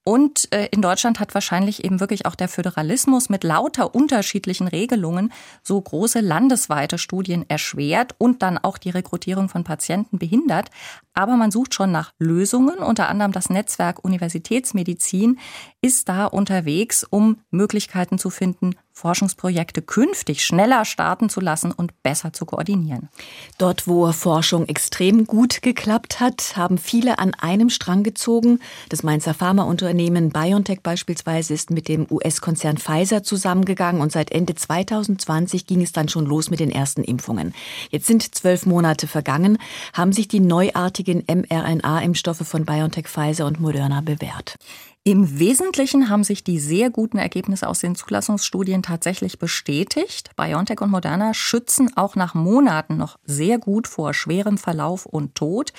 Und 0.09 0.51
äh, 0.55 0.69
in 0.71 0.81
Deutschland 0.81 1.21
hat 1.21 1.35
wahrscheinlich 1.35 1.85
eben 1.85 2.01
wirklich 2.01 2.25
auch 2.25 2.35
der 2.35 2.49
Föderalismus 2.49 3.29
mit 3.29 3.45
lauter 3.45 3.95
unterschiedlichen 3.95 4.67
Regelungen 4.67 5.31
so 5.63 5.79
große 5.79 6.21
landesweite 6.21 6.97
Studien 6.97 7.45
erschwert 7.47 8.15
und 8.17 8.41
dann 8.41 8.57
auch 8.57 8.79
die 8.79 8.89
Rekrutierung 8.89 9.51
von 9.51 9.65
Patienten 9.65 10.19
behindert. 10.19 10.71
Aber 11.15 11.37
man 11.37 11.51
sucht 11.51 11.75
schon 11.75 11.91
nach 11.91 12.13
Lösungen. 12.19 12.79
Unter 12.79 13.09
anderem 13.09 13.33
das 13.33 13.51
Netzwerk 13.51 14.05
Universitätsmedizin 14.05 15.39
ist 15.81 16.09
da 16.09 16.27
unterwegs, 16.27 17.05
um 17.09 17.39
Möglichkeiten 17.51 18.19
zu 18.19 18.31
finden, 18.31 18.75
Forschungsprojekte 18.99 19.81
künftig 19.81 20.45
schneller 20.45 20.85
starten 20.85 21.29
zu 21.29 21.41
lassen 21.41 21.71
und 21.71 22.03
besser 22.03 22.33
zu 22.33 22.45
koordinieren. 22.45 23.09
Dort, 23.57 23.87
wo 23.87 24.11
Forschung 24.11 24.67
extrem 24.67 25.25
gut 25.25 25.63
geklappt 25.63 26.19
hat, 26.19 26.57
haben 26.57 26.79
viele 26.79 27.21
an 27.21 27.33
einem 27.35 27.71
Strang 27.71 28.03
gezogen. 28.03 28.59
Das 28.89 29.05
Mainzer 29.05 29.35
Pharmaunternehmen 29.35 30.31
BioNTech 30.31 30.81
beispielsweise 30.83 31.55
ist 31.55 31.71
mit 31.71 31.87
dem 31.87 32.07
US-Konzern 32.11 32.77
Pfizer 32.77 33.23
zusammengegangen 33.23 34.03
und 34.03 34.11
seit 34.11 34.33
Ende 34.33 34.57
2020 34.57 35.67
ging 35.67 35.81
es 35.81 35.93
dann 35.93 36.09
schon 36.09 36.27
los 36.27 36.51
mit 36.51 36.59
den 36.59 36.71
ersten 36.71 37.05
Impfungen. 37.05 37.55
Jetzt 37.91 38.09
sind 38.09 38.35
zwölf 38.35 38.67
Monate 38.67 39.07
vergangen. 39.07 39.59
Haben 39.93 40.13
sich 40.13 40.27
die 40.27 40.41
neuartigen 40.41 41.08
mRNA-Impfstoffe 41.15 42.47
von 42.47 42.65
BioNTech, 42.65 43.09
Pfizer 43.09 43.47
und 43.47 43.61
Moderna 43.61 44.01
bewährt? 44.01 44.57
Im 45.09 45.39
Wesentlichen 45.39 46.11
haben 46.11 46.23
sich 46.23 46.45
die 46.45 46.59
sehr 46.59 46.91
guten 46.91 47.17
Ergebnisse 47.17 47.67
aus 47.67 47.79
den 47.79 47.95
Zulassungsstudien 47.95 48.83
tatsächlich 48.83 49.39
bestätigt. 49.39 50.37
BioNTech 50.37 50.83
und 50.83 50.91
Moderna 50.91 51.33
schützen 51.33 51.97
auch 51.97 52.15
nach 52.15 52.35
Monaten 52.35 52.99
noch 52.99 53.19
sehr 53.25 53.57
gut 53.57 53.89
vor 53.89 54.13
schwerem 54.13 54.59
Verlauf 54.59 55.07
und 55.07 55.35
Tod. 55.35 55.73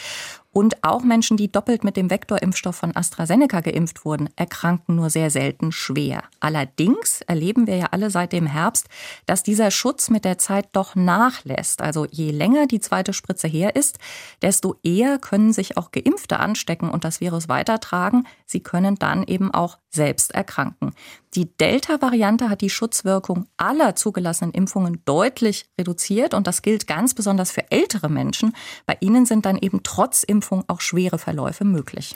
Und 0.52 0.84
auch 0.84 1.04
Menschen, 1.04 1.38
die 1.38 1.52
doppelt 1.52 1.84
mit 1.84 1.96
dem 1.96 2.10
Vektorimpfstoff 2.10 2.76
von 2.76 2.96
AstraZeneca 2.96 3.62
geimpft 3.62 4.04
wurden, 4.04 4.30
erkranken 4.36 4.96
nur 4.96 5.12
sehr 5.12 5.30
selten 5.30 5.72
schwer. 5.72 6.24
Allerdings 6.40 7.22
erleben 7.22 7.68
wir 7.68 7.78
ja 7.78 7.86
alle 7.92 8.10
seit 8.10 8.34
dem 8.34 8.48
Herbst, 8.48 8.88
dass 9.28 9.44
dieser 9.44 9.70
Schutz 9.70 10.10
mit 10.10 10.26
der 10.26 10.40
Zeit 10.40 10.70
doch 10.72 10.96
nachlässt. 10.96 11.84
Also 11.84 12.08
je 12.10 12.32
länger 12.32 12.66
die 12.66 12.80
zweite 12.80 13.14
Spritze 13.14 13.48
her 13.48 13.76
ist, 13.76 14.00
desto 14.42 14.76
eher 14.82 15.20
können 15.20 15.54
sich 15.54 15.78
auch 15.78 15.92
Geimpfte 15.92 16.40
anstecken 16.40 16.90
und 16.90 17.04
das 17.04 17.22
Virus 17.22 17.48
weitertragen. 17.48 18.26
Sie 18.48 18.62
können 18.62 18.96
dann 18.96 19.19
eben 19.24 19.54
auch 19.54 19.78
selbst 19.90 20.34
erkranken. 20.34 20.94
Die 21.36 21.56
Delta-Variante 21.58 22.50
hat 22.50 22.62
die 22.62 22.70
Schutzwirkung 22.70 23.48
aller 23.58 23.96
zugelassenen 23.96 24.54
Impfungen 24.54 25.02
deutlich 25.06 25.70
reduziert 25.78 26.34
und 26.34 26.48
das 26.48 26.62
gilt 26.62 26.88
ganz 26.88 27.14
besonders 27.14 27.52
für 27.52 27.72
ältere 27.72 28.10
Menschen. 28.10 28.56
Bei 28.86 28.98
ihnen 29.00 29.26
sind 29.26 29.46
dann 29.46 29.58
eben 29.58 29.82
trotz 29.84 30.24
Impfung 30.24 30.64
auch 30.68 30.82
schwere 30.82 31.20
Verläufe 31.20 31.66
möglich. 31.66 32.16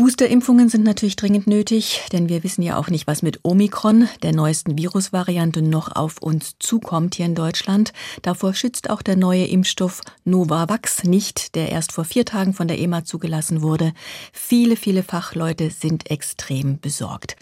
Boosterimpfungen 0.00 0.70
sind 0.70 0.82
natürlich 0.82 1.16
dringend 1.16 1.46
nötig, 1.46 2.00
denn 2.10 2.30
wir 2.30 2.42
wissen 2.42 2.62
ja 2.62 2.78
auch 2.78 2.88
nicht, 2.88 3.06
was 3.06 3.20
mit 3.20 3.40
Omikron, 3.42 4.08
der 4.22 4.32
neuesten 4.32 4.78
Virusvariante, 4.78 5.60
noch 5.60 5.94
auf 5.94 6.22
uns 6.22 6.54
zukommt 6.58 7.16
hier 7.16 7.26
in 7.26 7.34
Deutschland. 7.34 7.92
Davor 8.22 8.54
schützt 8.54 8.88
auch 8.88 9.02
der 9.02 9.16
neue 9.16 9.44
Impfstoff 9.44 10.00
Novavax 10.24 11.04
nicht, 11.04 11.54
der 11.54 11.68
erst 11.68 11.92
vor 11.92 12.04
vier 12.04 12.24
Tagen 12.24 12.54
von 12.54 12.66
der 12.66 12.78
EMA 12.78 13.04
zugelassen 13.04 13.60
wurde. 13.60 13.92
Viele, 14.32 14.76
viele 14.76 15.02
Fachleute 15.02 15.68
sind 15.68 16.10
extrem 16.10 16.80
besorgt. 16.80 17.36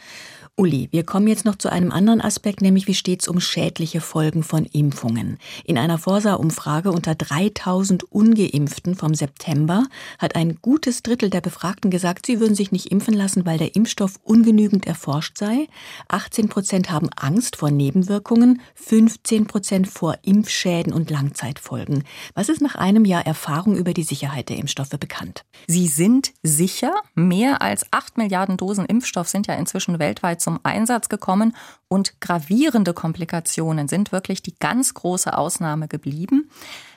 Uli, 0.58 0.88
wir 0.90 1.04
kommen 1.04 1.28
jetzt 1.28 1.44
noch 1.44 1.54
zu 1.54 1.70
einem 1.70 1.92
anderen 1.92 2.20
Aspekt, 2.20 2.62
nämlich 2.62 2.88
wie 2.88 2.94
steht 2.94 3.22
es 3.22 3.28
um 3.28 3.38
schädliche 3.38 4.00
Folgen 4.00 4.42
von 4.42 4.64
Impfungen. 4.64 5.38
In 5.62 5.78
einer 5.78 5.98
Forsa-Umfrage 5.98 6.90
unter 6.90 7.14
3000 7.14 8.02
Ungeimpften 8.10 8.96
vom 8.96 9.14
September 9.14 9.84
hat 10.18 10.34
ein 10.34 10.58
gutes 10.60 11.04
Drittel 11.04 11.30
der 11.30 11.42
Befragten 11.42 11.92
gesagt, 11.92 12.26
sie 12.26 12.40
würden 12.40 12.56
sich 12.56 12.72
nicht 12.72 12.90
impfen 12.90 13.14
lassen, 13.14 13.46
weil 13.46 13.58
der 13.58 13.76
Impfstoff 13.76 14.18
ungenügend 14.24 14.84
erforscht 14.84 15.38
sei. 15.38 15.68
18 16.08 16.48
Prozent 16.48 16.90
haben 16.90 17.08
Angst 17.14 17.54
vor 17.54 17.70
Nebenwirkungen, 17.70 18.60
15 18.74 19.46
Prozent 19.46 19.86
vor 19.86 20.18
Impfschäden 20.22 20.92
und 20.92 21.08
Langzeitfolgen. 21.08 22.02
Was 22.34 22.48
ist 22.48 22.62
nach 22.62 22.74
einem 22.74 23.04
Jahr 23.04 23.24
Erfahrung 23.24 23.76
über 23.76 23.94
die 23.94 24.02
Sicherheit 24.02 24.48
der 24.48 24.56
Impfstoffe 24.56 24.90
bekannt? 24.98 25.44
Sie 25.68 25.86
sind 25.86 26.32
sicher. 26.42 26.92
Mehr 27.14 27.62
als 27.62 27.86
8 27.92 28.18
Milliarden 28.18 28.56
Dosen 28.56 28.86
Impfstoff 28.86 29.28
sind 29.28 29.46
ja 29.46 29.54
inzwischen 29.54 30.00
weltweit 30.00 30.47
zum 30.48 30.60
Einsatz 30.62 31.10
gekommen 31.10 31.54
und 31.88 32.22
gravierende 32.22 32.94
Komplikationen 32.94 33.86
sind 33.86 34.12
wirklich 34.12 34.40
die 34.40 34.54
ganz 34.58 34.94
große 34.94 35.36
Ausnahme 35.36 35.88
geblieben. 35.88 36.48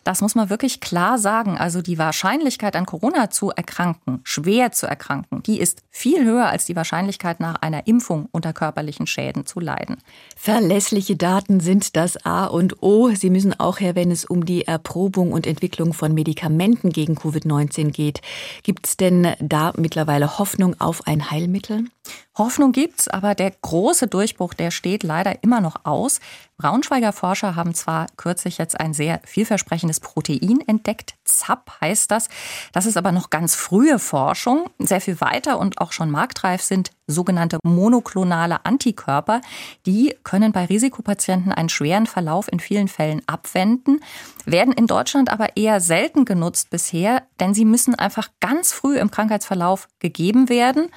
Das 0.04 0.22
muss 0.22 0.36
man 0.36 0.50
wirklich 0.50 0.80
klar 0.80 1.20
sagen. 1.20 1.58
Also 1.58 1.82
die 1.82 1.98
Wahrscheinlichkeit 1.98 2.76
an 2.76 2.86
Corona 2.86 3.30
zu 3.30 3.52
erkranken, 3.52 4.22
schwer 4.24 4.72
zu 4.72 4.88
erkranken, 4.88 5.44
die 5.44 5.60
ist 5.60 5.84
viel 5.90 6.26
höher 6.26 6.48
als 6.48 6.66
die 6.66 6.76
Wahrscheinlichkeit 6.76 7.40
nach 7.40 7.62
einer 7.62 7.86
Impfung 7.88 8.28
unter 8.32 8.54
körperlichen 8.54 9.06
Schäden 9.06 9.46
zu 9.46 9.60
leiden. 9.60 9.98
Verlässliche 10.36 11.16
Daten 11.16 11.60
sind 11.60 11.96
das 11.96 12.26
A 12.26 12.46
und 12.46 12.82
O. 12.82 13.10
Sie 13.14 13.30
müssen 13.30 13.60
auch 13.60 13.80
her, 13.80 13.96
wenn 13.96 14.12
es 14.12 14.26
um 14.26 14.46
die 14.46 14.66
Erprobung 14.66 15.32
und 15.32 15.46
Entwicklung 15.46 15.94
von 15.94 16.14
Medikamenten 16.14 16.92
gegen 16.92 17.16
Covid-19 17.16 17.92
geht. 17.92 18.22
Gibt 18.64 18.88
es 18.88 18.98
denn 18.98 19.28
da 19.40 19.74
mittlerweile 19.78 20.40
Hoffnung 20.40 20.80
auf 20.80 21.06
ein 21.08 21.30
Heilmittel? 21.30 21.86
Hoffnung 22.38 22.72
gibt's, 22.72 23.08
aber 23.08 23.36
der 23.36 23.52
große 23.52 24.08
Durchbruch, 24.08 24.54
der 24.54 24.72
steht 24.72 25.04
leider 25.04 25.44
immer 25.44 25.62
noch 25.62 25.84
aus. 25.84 26.22
Braunschweiger 26.58 27.12
Forscher 27.12 27.56
haben 27.56 27.74
zwar 27.74 28.08
kürzlich 28.18 28.58
jetzt 28.58 28.80
ein 28.80 28.94
sehr 28.94 29.20
vielversprechendes 29.26 29.91
Protein 30.00 30.62
entdeckt, 30.66 31.16
ZAP 31.26 31.72
heißt 31.82 32.12
das. 32.12 32.30
Das 32.74 32.86
ist 32.86 32.98
aber 32.98 33.12
noch 33.12 33.30
ganz 33.30 33.56
frühe 33.56 34.00
Forschung. 34.00 34.70
Sehr 34.80 35.02
viel 35.02 35.20
weiter 35.22 35.60
und 35.60 35.80
auch 35.80 35.92
schon 35.92 36.12
marktreif 36.12 36.62
sind 36.62 36.92
sogenannte 37.08 37.60
monoklonale 37.64 38.66
Antikörper. 38.66 39.42
Die 39.86 40.16
können 40.24 40.52
bei 40.52 40.66
Risikopatienten 40.66 41.52
einen 41.52 41.70
schweren 41.70 42.08
Verlauf 42.08 42.52
in 42.52 42.60
vielen 42.60 42.88
Fällen 42.88 43.22
abwenden, 43.28 44.00
werden 44.46 44.74
in 44.74 44.88
Deutschland 44.88 45.32
aber 45.32 45.58
eher 45.58 45.82
selten 45.82 46.26
genutzt 46.26 46.70
bisher, 46.70 47.24
denn 47.40 47.54
sie 47.54 47.66
müssen 47.66 47.96
einfach 47.96 48.30
ganz 48.40 48.72
früh 48.74 48.98
im 48.98 49.12
Krankheitsverlauf 49.12 49.88
gegeben 50.00 50.50
werden. 50.50 50.90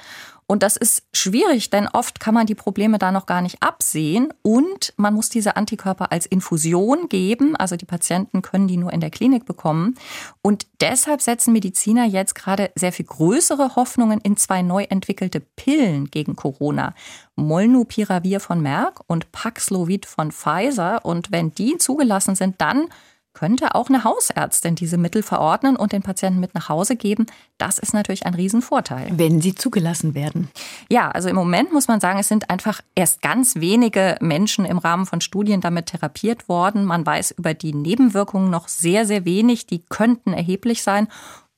Und 0.47 0.61
das 0.61 0.77
ist 0.77 1.03
schwierig, 1.11 1.71
denn 1.71 1.87
oft 1.87 2.19
kann 2.19 2.35
man 2.35 2.45
die 2.45 2.53
Probleme 2.53 2.99
da 2.99 3.11
noch 3.11 3.25
gar 3.25 3.41
nicht 3.41 3.63
absehen 3.63 4.31
und 4.43 4.93
man 4.95 5.15
muss 5.15 5.29
diese 5.29 5.55
Antikörper 5.55 6.11
als 6.11 6.27
Infusion 6.27 7.09
geben. 7.09 7.55
Also 7.55 7.75
die 7.75 7.85
Patienten 7.85 8.43
können 8.43 8.67
die 8.67 8.77
nur 8.77 8.93
in 8.93 8.99
der 8.99 9.09
Klinik 9.09 9.45
bekommen. 9.45 9.95
Und 10.43 10.67
deshalb 10.81 11.23
setzen 11.23 11.51
Mediziner 11.51 12.05
jetzt 12.05 12.35
gerade 12.35 12.71
sehr 12.75 12.91
viel 12.91 13.05
größere 13.05 13.75
Hoffnungen 13.75 14.21
in 14.21 14.37
zwei 14.37 14.61
neu 14.61 14.83
entwickelte 14.83 15.39
Pillen 15.39 16.11
gegen 16.11 16.35
Corona. 16.35 16.93
Molnupiravir 17.35 18.39
von 18.39 18.61
Merck 18.61 19.01
und 19.07 19.31
Paxlovid 19.31 20.05
von 20.05 20.31
Pfizer. 20.31 21.03
Und 21.03 21.31
wenn 21.31 21.55
die 21.55 21.77
zugelassen 21.79 22.35
sind, 22.35 22.61
dann 22.61 22.87
könnte 23.35 23.75
auch 23.75 23.89
eine 23.89 24.03
Hausärztin 24.03 24.73
diese 24.73 24.97
Mittel 24.97 25.21
verordnen 25.21 25.75
und 25.75 25.91
den 25.91 26.01
Patienten 26.01 26.39
mit 26.39 26.55
nach 26.55 26.69
Hause 26.69 26.95
geben. 26.95 27.27
Das 27.59 27.77
ist 27.77 27.93
natürlich 27.93 28.25
ein 28.25 28.33
Riesenvorteil. 28.33 29.09
Wenn 29.11 29.41
sie 29.41 29.53
zugelassen 29.53 30.15
werden. 30.15 30.49
Ja, 30.89 31.11
also 31.11 31.29
im 31.29 31.35
Moment 31.35 31.71
muss 31.71 31.87
man 31.87 31.99
sagen, 31.99 32.17
es 32.17 32.27
sind 32.27 32.49
einfach 32.49 32.81
erst 32.95 33.21
ganz 33.21 33.55
wenige 33.57 34.17
Menschen 34.21 34.65
im 34.65 34.79
Rahmen 34.79 35.05
von 35.05 35.21
Studien 35.21 35.61
damit 35.61 35.87
therapiert 35.87 36.49
worden. 36.49 36.85
Man 36.85 37.05
weiß 37.05 37.35
über 37.37 37.53
die 37.53 37.73
Nebenwirkungen 37.73 38.49
noch 38.49 38.67
sehr, 38.67 39.05
sehr 39.05 39.25
wenig. 39.25 39.67
Die 39.67 39.83
könnten 39.87 40.33
erheblich 40.33 40.81
sein. 40.81 41.07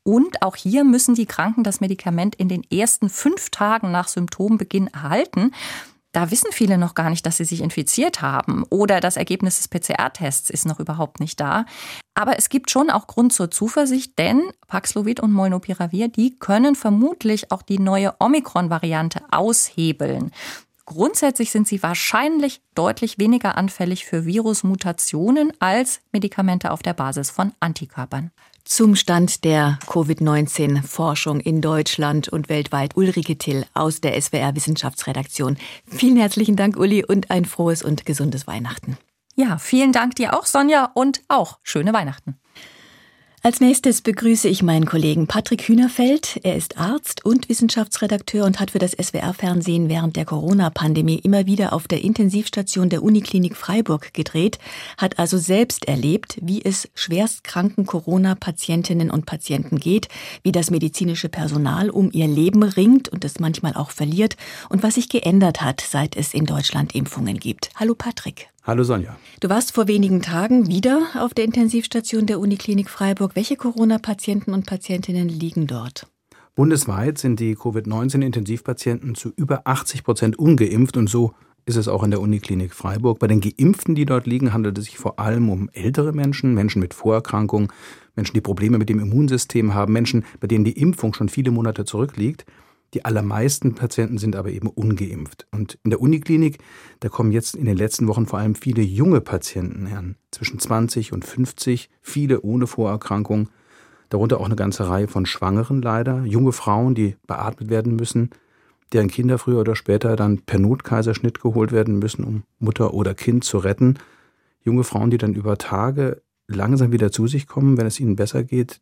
Und 0.04 0.42
auch 0.42 0.56
hier 0.56 0.84
müssen 0.84 1.16
die 1.16 1.26
Kranken 1.26 1.64
das 1.64 1.82
Medikament 1.82 2.36
in 2.36 2.48
den 2.48 2.64
ersten 2.72 3.10
fünf 3.10 3.50
Tagen 3.50 3.92
nach 3.92 4.08
Symptombeginn 4.08 4.88
erhalten. 4.88 5.52
Da 6.18 6.32
wissen 6.32 6.52
viele 6.52 6.80
noch 6.80 6.96
gar 6.96 7.12
nicht, 7.12 7.28
dass 7.28 7.38
sie 7.38 7.44
sich 7.44 7.62
infiziert 7.62 8.24
haben 8.24 8.64
oder 8.72 9.02
das 9.02 9.18
Ergebnis 9.18 9.58
des 9.58 9.68
PCR-Tests 9.68 10.50
ist 10.50 10.66
noch 10.66 10.80
überhaupt 10.80 11.20
nicht 11.20 11.40
da. 11.40 11.66
Aber 12.16 12.40
es 12.40 12.50
gibt 12.50 12.72
schon 12.72 12.90
auch 12.90 13.06
Grund 13.06 13.34
zur 13.34 13.52
Zuversicht, 13.52 14.18
denn 14.18 14.42
Paxlovid 14.66 15.20
und 15.20 15.32
Molnupiravir, 15.32 16.08
die 16.08 16.40
können 16.40 16.74
vermutlich 16.74 17.52
auch 17.52 17.62
die 17.62 17.78
neue 17.78 18.16
Omikron-Variante 18.20 19.26
aushebeln. 19.30 20.32
Grundsätzlich 20.88 21.52
sind 21.52 21.68
sie 21.68 21.84
wahrscheinlich 21.84 22.62
deutlich 22.74 23.20
weniger 23.20 23.56
anfällig 23.56 24.06
für 24.06 24.26
Virusmutationen 24.26 25.54
als 25.60 26.00
Medikamente 26.12 26.72
auf 26.72 26.82
der 26.82 26.94
Basis 26.94 27.30
von 27.30 27.52
Antikörpern. 27.60 28.32
Zum 28.68 28.98
Stand 28.98 29.46
der 29.46 29.80
Covid-19-Forschung 29.88 31.40
in 31.40 31.62
Deutschland 31.62 32.28
und 32.28 32.50
weltweit 32.50 32.98
Ulrike 32.98 33.38
Till 33.38 33.66
aus 33.74 34.02
der 34.02 34.22
SWR 34.22 34.56
Wissenschaftsredaktion. 34.56 35.56
Vielen 35.88 36.18
herzlichen 36.18 36.58
Dank, 36.58 36.76
Uli, 36.76 37.06
und 37.06 37.32
ein 37.32 37.46
frohes 37.46 37.82
und 37.82 38.06
gesundes 38.06 38.46
Weihnachten. 38.46 38.98
Ja, 39.36 39.58
vielen 39.58 39.94
Dank 39.94 40.16
dir 40.16 40.38
auch, 40.38 40.46
Sonja, 40.46 40.92
und 40.94 41.22
auch 41.30 41.60
schöne 41.64 41.94
Weihnachten. 41.94 42.38
Als 43.48 43.62
nächstes 43.62 44.02
begrüße 44.02 44.50
ich 44.50 44.62
meinen 44.62 44.86
Kollegen 44.86 45.26
Patrick 45.26 45.70
Hühnerfeld. 45.70 46.42
Er 46.44 46.58
ist 46.58 46.78
Arzt 46.78 47.24
und 47.24 47.48
Wissenschaftsredakteur 47.48 48.46
und 48.46 48.60
hat 48.60 48.72
für 48.72 48.78
das 48.78 48.92
SWR-Fernsehen 48.92 49.88
während 49.88 50.18
der 50.18 50.26
Corona-Pandemie 50.26 51.22
immer 51.24 51.46
wieder 51.46 51.72
auf 51.72 51.88
der 51.88 52.04
Intensivstation 52.04 52.90
der 52.90 53.04
Uniklinik 53.04 53.56
Freiburg 53.56 54.14
gedreht, 54.14 54.60
hat 54.98 55.18
also 55.18 55.38
selbst 55.38 55.88
erlebt, 55.88 56.38
wie 56.42 56.62
es 56.62 56.90
schwerstkranken 56.94 57.86
Corona-Patientinnen 57.86 59.10
und 59.10 59.26
Patienten 59.26 59.78
geht, 59.80 60.10
wie 60.44 60.52
das 60.52 60.70
medizinische 60.70 61.30
Personal 61.30 61.90
um 61.90 62.10
ihr 62.12 62.28
Leben 62.28 62.64
ringt 62.64 63.08
und 63.08 63.24
es 63.24 63.40
manchmal 63.40 63.76
auch 63.76 63.92
verliert 63.92 64.36
und 64.68 64.84
was 64.84 64.96
sich 64.96 65.08
geändert 65.08 65.62
hat, 65.62 65.80
seit 65.80 66.18
es 66.18 66.34
in 66.34 66.46
Deutschland 66.46 66.94
Impfungen 66.96 67.40
gibt. 67.40 67.70
Hallo 67.78 67.96
Patrick. 67.96 68.50
Hallo 68.68 68.84
Sonja. 68.84 69.16
Du 69.40 69.48
warst 69.48 69.74
vor 69.74 69.88
wenigen 69.88 70.22
Tagen 70.22 70.68
wieder 70.68 71.02
auf 71.22 71.34
der 71.34 71.46
Intensivstation 71.46 72.26
der 72.26 72.38
Uniklinik 72.38 72.90
Freiburg. 72.90 73.34
Welche 73.34 73.56
Corona-Patienten 73.56 74.54
und 74.54 74.66
Patientinnen 74.66 75.30
liegen 75.30 75.68
dort? 75.68 76.06
Bundesweit 76.54 77.18
sind 77.18 77.40
die 77.40 77.56
Covid-19-Intensivpatienten 77.56 79.16
zu 79.16 79.32
über 79.38 79.62
80 79.64 80.04
Prozent 80.04 80.38
ungeimpft 80.38 80.98
und 80.98 81.10
so 81.10 81.34
ist 81.66 81.78
es 81.78 81.88
auch 81.88 82.04
in 82.04 82.12
der 82.12 82.20
Uniklinik 82.20 82.74
Freiburg. 82.74 83.20
Bei 83.20 83.28
den 83.28 83.40
Geimpften, 83.40 83.96
die 83.96 84.06
dort 84.06 84.28
liegen, 84.28 84.52
handelt 84.52 84.78
es 84.78 84.84
sich 84.84 84.98
vor 84.98 85.18
allem 85.18 85.50
um 85.50 85.70
ältere 85.72 86.12
Menschen, 86.12 86.54
Menschen 86.54 86.82
mit 86.82 86.94
Vorerkrankungen, 86.94 87.70
Menschen, 88.18 88.34
die 88.34 88.42
Probleme 88.42 88.78
mit 88.78 88.90
dem 88.90 89.00
Immunsystem 89.00 89.76
haben, 89.76 89.94
Menschen, 89.94 90.26
bei 90.42 90.48
denen 90.48 90.66
die 90.66 90.78
Impfung 90.78 91.14
schon 91.14 91.30
viele 91.30 91.52
Monate 91.52 91.86
zurückliegt. 91.86 92.46
Die 92.94 93.04
allermeisten 93.04 93.76
Patienten 93.76 94.18
sind 94.18 94.36
aber 94.36 94.50
eben 94.50 94.70
ungeimpft. 94.70 95.46
Und 95.52 95.78
in 95.84 95.90
der 95.90 96.02
Uniklinik, 96.02 96.60
da 97.02 97.10
kommen 97.10 97.32
jetzt 97.32 97.56
in 97.56 97.66
den 97.66 97.78
letzten 97.78 98.08
Wochen 98.08 98.26
vor 98.26 98.40
allem 98.40 98.56
viele 98.56 98.82
junge 98.82 99.22
Patienten 99.22 99.88
her, 99.88 100.04
zwischen 100.32 100.60
20 100.60 101.12
und 101.12 101.26
50, 101.26 101.90
viele 102.02 102.42
ohne 102.42 102.66
Vorerkrankung, 102.66 103.50
darunter 104.10 104.40
auch 104.40 104.46
eine 104.46 104.56
ganze 104.56 104.88
Reihe 104.88 105.08
von 105.08 105.26
Schwangeren 105.26 105.82
leider, 105.82 106.24
junge 106.24 106.54
Frauen, 106.54 106.96
die 106.96 107.18
beatmet 107.28 107.70
werden 107.70 107.96
müssen, 107.96 108.30
deren 108.94 109.10
Kinder 109.10 109.38
früher 109.38 109.60
oder 109.60 109.76
später 109.76 110.16
dann 110.16 110.40
per 110.40 110.60
Notkaiserschnitt 110.60 111.42
geholt 111.42 111.74
werden 111.74 112.00
müssen, 112.00 112.24
um 112.24 112.44
Mutter 112.58 112.94
oder 112.94 113.14
Kind 113.14 113.44
zu 113.44 113.58
retten. 113.58 114.00
Junge 114.64 114.86
Frauen, 114.86 115.12
die 115.12 115.18
dann 115.18 115.34
über 115.34 115.58
Tage 115.58 116.22
langsam 116.48 116.94
wieder 116.94 117.12
zu 117.12 117.28
sich 117.28 117.48
kommen, 117.48 117.78
wenn 117.78 117.86
es 117.86 118.00
ihnen 118.00 118.16
besser 118.16 118.44
geht, 118.44 118.80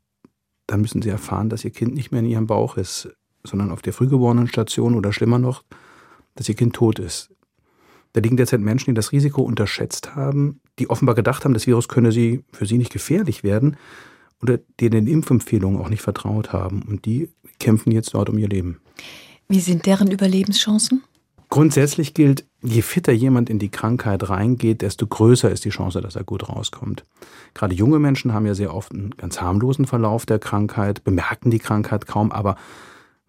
dann 0.68 0.82
müssen 0.82 1.02
sie 1.02 1.10
erfahren, 1.10 1.50
dass 1.50 1.66
ihr 1.66 1.72
Kind 1.72 1.96
nicht 1.96 2.12
mehr 2.12 2.22
in 2.22 2.28
ihrem 2.28 2.48
Bauch 2.48 2.78
ist, 2.78 3.10
sondern 3.46 3.72
auf 3.72 3.82
der 3.82 3.94
frühgeborenen 3.94 4.48
Station 4.48 4.96
oder 4.96 5.14
schlimmer 5.14 5.40
noch, 5.40 5.64
dass 6.36 6.50
ihr 6.50 6.56
Kind 6.56 6.75
tot 6.75 7.00
ist. 7.00 7.30
Da 8.14 8.22
liegen 8.22 8.38
derzeit 8.38 8.62
Menschen, 8.62 8.92
die 8.92 8.96
das 8.96 9.12
Risiko 9.12 9.42
unterschätzt 9.42 10.16
haben, 10.16 10.62
die 10.80 10.90
offenbar 10.90 11.16
gedacht 11.16 11.44
haben, 11.44 11.54
das 11.54 11.68
Virus 11.68 11.88
könne 11.88 12.12
sie 12.12 12.44
für 12.54 12.66
sie 12.66 12.78
nicht 12.78 12.94
gefährlich 12.94 13.44
werden 13.44 13.75
oder 14.42 14.60
die 14.80 14.90
den 14.90 15.08
Impfempfehlungen 15.08 15.82
auch 15.82 15.90
nicht 15.90 16.02
vertraut 16.02 16.54
haben. 16.54 16.82
Und 16.84 17.06
die 17.06 17.30
kämpfen 17.60 17.92
jetzt 17.92 18.14
dort 18.14 18.30
um 18.30 18.38
ihr 18.38 18.48
Leben. 18.48 18.80
Wie 19.48 19.60
sind 19.60 19.86
deren 19.86 20.12
Überlebenschancen? 20.12 21.04
Grundsätzlich 21.50 22.14
gilt, 22.14 22.46
je 22.64 22.82
fitter 22.82 23.12
jemand 23.12 23.50
in 23.50 23.60
die 23.60 23.70
Krankheit 23.70 24.30
reingeht, 24.30 24.82
desto 24.82 25.06
größer 25.06 25.52
ist 25.52 25.64
die 25.64 25.70
Chance, 25.70 26.02
dass 26.02 26.16
er 26.16 26.24
gut 26.24 26.50
rauskommt. 26.50 27.04
Gerade 27.54 27.75
junge 27.75 28.00
Menschen 28.00 28.34
haben 28.34 28.46
ja 28.46 28.56
sehr 28.56 28.74
oft 28.74 28.94
einen 28.94 29.12
ganz 29.12 29.42
harmlosen 29.42 29.86
Verlauf 29.86 30.25
der 30.25 30.40
Krankheit, 30.40 31.04
bemerken 31.04 31.52
die 31.52 31.60
Krankheit 31.60 32.08
kaum, 32.08 32.32
aber 32.32 32.56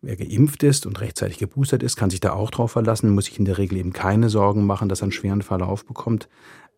wer 0.06 0.16
geimpft 0.16 0.62
ist 0.62 0.86
und 0.86 1.00
rechtzeitig 1.00 1.38
geboostert 1.38 1.82
ist, 1.82 1.96
kann 1.96 2.10
sich 2.10 2.20
da 2.20 2.32
auch 2.32 2.50
drauf 2.50 2.72
verlassen, 2.72 3.10
muss 3.10 3.24
sich 3.26 3.38
in 3.38 3.44
der 3.44 3.58
Regel 3.58 3.78
eben 3.78 3.92
keine 3.92 4.30
Sorgen 4.30 4.64
machen, 4.64 4.88
dass 4.88 5.02
er 5.02 5.04
einen 5.04 5.12
schweren 5.12 5.42
Verlauf 5.42 5.84
bekommt. 5.84 6.28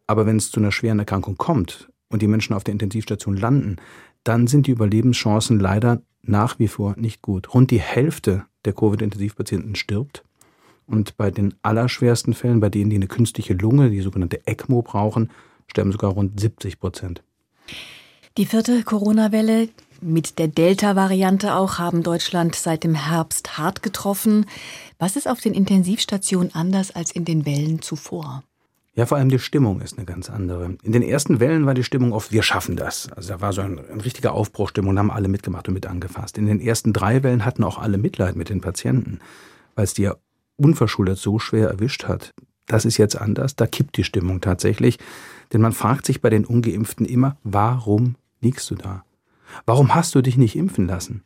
Aber 0.07 0.25
wenn 0.25 0.37
es 0.37 0.51
zu 0.51 0.61
einer 0.61 0.73
schweren 0.73 0.99
Erkrankung 0.99 1.37
kommt 1.37 1.91
und 2.09 2.23
die 2.23 2.27
Menschen 2.27 2.55
auf 2.55 2.65
der 2.65 2.73
Intensivstation 2.73 3.37
landen, 3.37 3.77
dann 4.25 4.47
sind 4.47 4.67
die 4.67 4.71
Überlebenschancen 4.71 5.61
leider 5.61 6.01
nach 6.23 6.59
wie 6.59 6.69
vor 6.69 6.95
nicht 6.97 7.21
gut. 7.21 7.53
Rund 7.53 7.71
die 7.71 7.81
Hälfte 7.81 8.47
der 8.65 8.73
Covid-Intensivpatienten 8.73 9.77
stirbt. 9.77 10.25
Und 10.87 11.19
bei 11.19 11.31
den 11.31 11.55
allerschwersten 11.61 12.33
Fällen, 12.33 12.61
bei 12.61 12.71
denen 12.71 12.89
die 12.89 12.97
eine 12.97 13.09
künstliche 13.09 13.53
Lunge, 13.53 13.91
die 13.91 14.01
sogenannte 14.01 14.47
ECMO 14.47 14.81
brauchen, 14.81 15.31
sterben 15.67 15.93
sogar 15.93 16.13
rund 16.13 16.41
70 16.41 16.81
Prozent. 16.81 17.23
Die 18.39 18.47
vierte 18.47 18.83
Corona-Welle 18.85 19.69
mit 20.01 20.39
der 20.39 20.49
Delta-Variante 20.49 21.55
auch 21.55 21.79
haben 21.79 22.03
Deutschland 22.03 22.55
seit 22.55 22.85
dem 22.85 22.95
Herbst 22.95 23.59
hart 23.59 23.83
getroffen. 23.83 24.47
Was 24.99 25.17
ist 25.17 25.29
auf 25.29 25.41
den 25.41 25.55
Intensivstationen 25.55 26.55
anders 26.55 26.95
als 26.95 27.11
in 27.11 27.25
den 27.25 27.47
Wellen 27.47 27.83
zuvor? 27.83 28.43
Ja, 28.95 29.07
vor 29.07 29.17
allem 29.17 29.29
die 29.29 29.39
Stimmung 29.39 29.81
ist 29.81 29.97
eine 29.97 30.07
ganz 30.07 30.29
andere. 30.29 30.77
In 30.83 30.91
den 30.91 31.03
ersten 31.03 31.39
Wellen 31.39 31.67
war 31.67 31.75
die 31.75 31.85
Stimmung 31.85 32.13
oft, 32.13 32.33
wir 32.33 32.43
schaffen 32.43 32.75
das. 32.75 33.09
Also 33.13 33.29
da 33.29 33.41
war 33.41 33.53
so 33.53 33.61
ein, 33.61 33.79
ein 33.79 34.01
richtiger 34.01 34.33
Aufbruchstimmung, 34.33 34.99
haben 34.99 35.13
alle 35.13 35.29
mitgemacht 35.29 35.69
und 35.69 35.75
mit 35.75 35.87
angefasst. 35.87 36.37
In 36.37 36.47
den 36.47 36.61
ersten 36.61 36.93
drei 36.93 37.23
Wellen 37.23 37.45
hatten 37.45 37.63
auch 37.63 37.79
alle 37.79 37.97
Mitleid 37.97 38.35
mit 38.35 38.49
den 38.49 38.61
Patienten, 38.61 39.21
weil 39.77 39.85
es 39.85 39.95
die 39.95 40.03
ja 40.03 40.17
unverschuldet 40.57 41.19
so 41.19 41.39
schwer 41.39 41.69
erwischt 41.69 42.09
hat. 42.09 42.35
Das 42.67 42.85
ist 42.85 42.97
jetzt 42.97 43.17
anders, 43.17 43.55
da 43.55 43.69
kippt 43.69 43.97
die 43.97 44.05
Stimmung 44.05 44.41
tatsächlich. 44.41 44.99
Denn 45.53 45.61
man 45.61 45.73
fragt 45.73 46.05
sich 46.05 46.21
bei 46.21 46.29
den 46.29 46.45
Ungeimpften 46.45 47.07
immer, 47.07 47.37
warum 47.45 48.17
liegst 48.41 48.69
du 48.71 48.75
da? 48.75 49.05
Warum 49.67 49.95
hast 49.95 50.15
du 50.15 50.23
dich 50.23 50.37
nicht 50.37 50.57
impfen 50.57 50.87
lassen? 50.87 51.25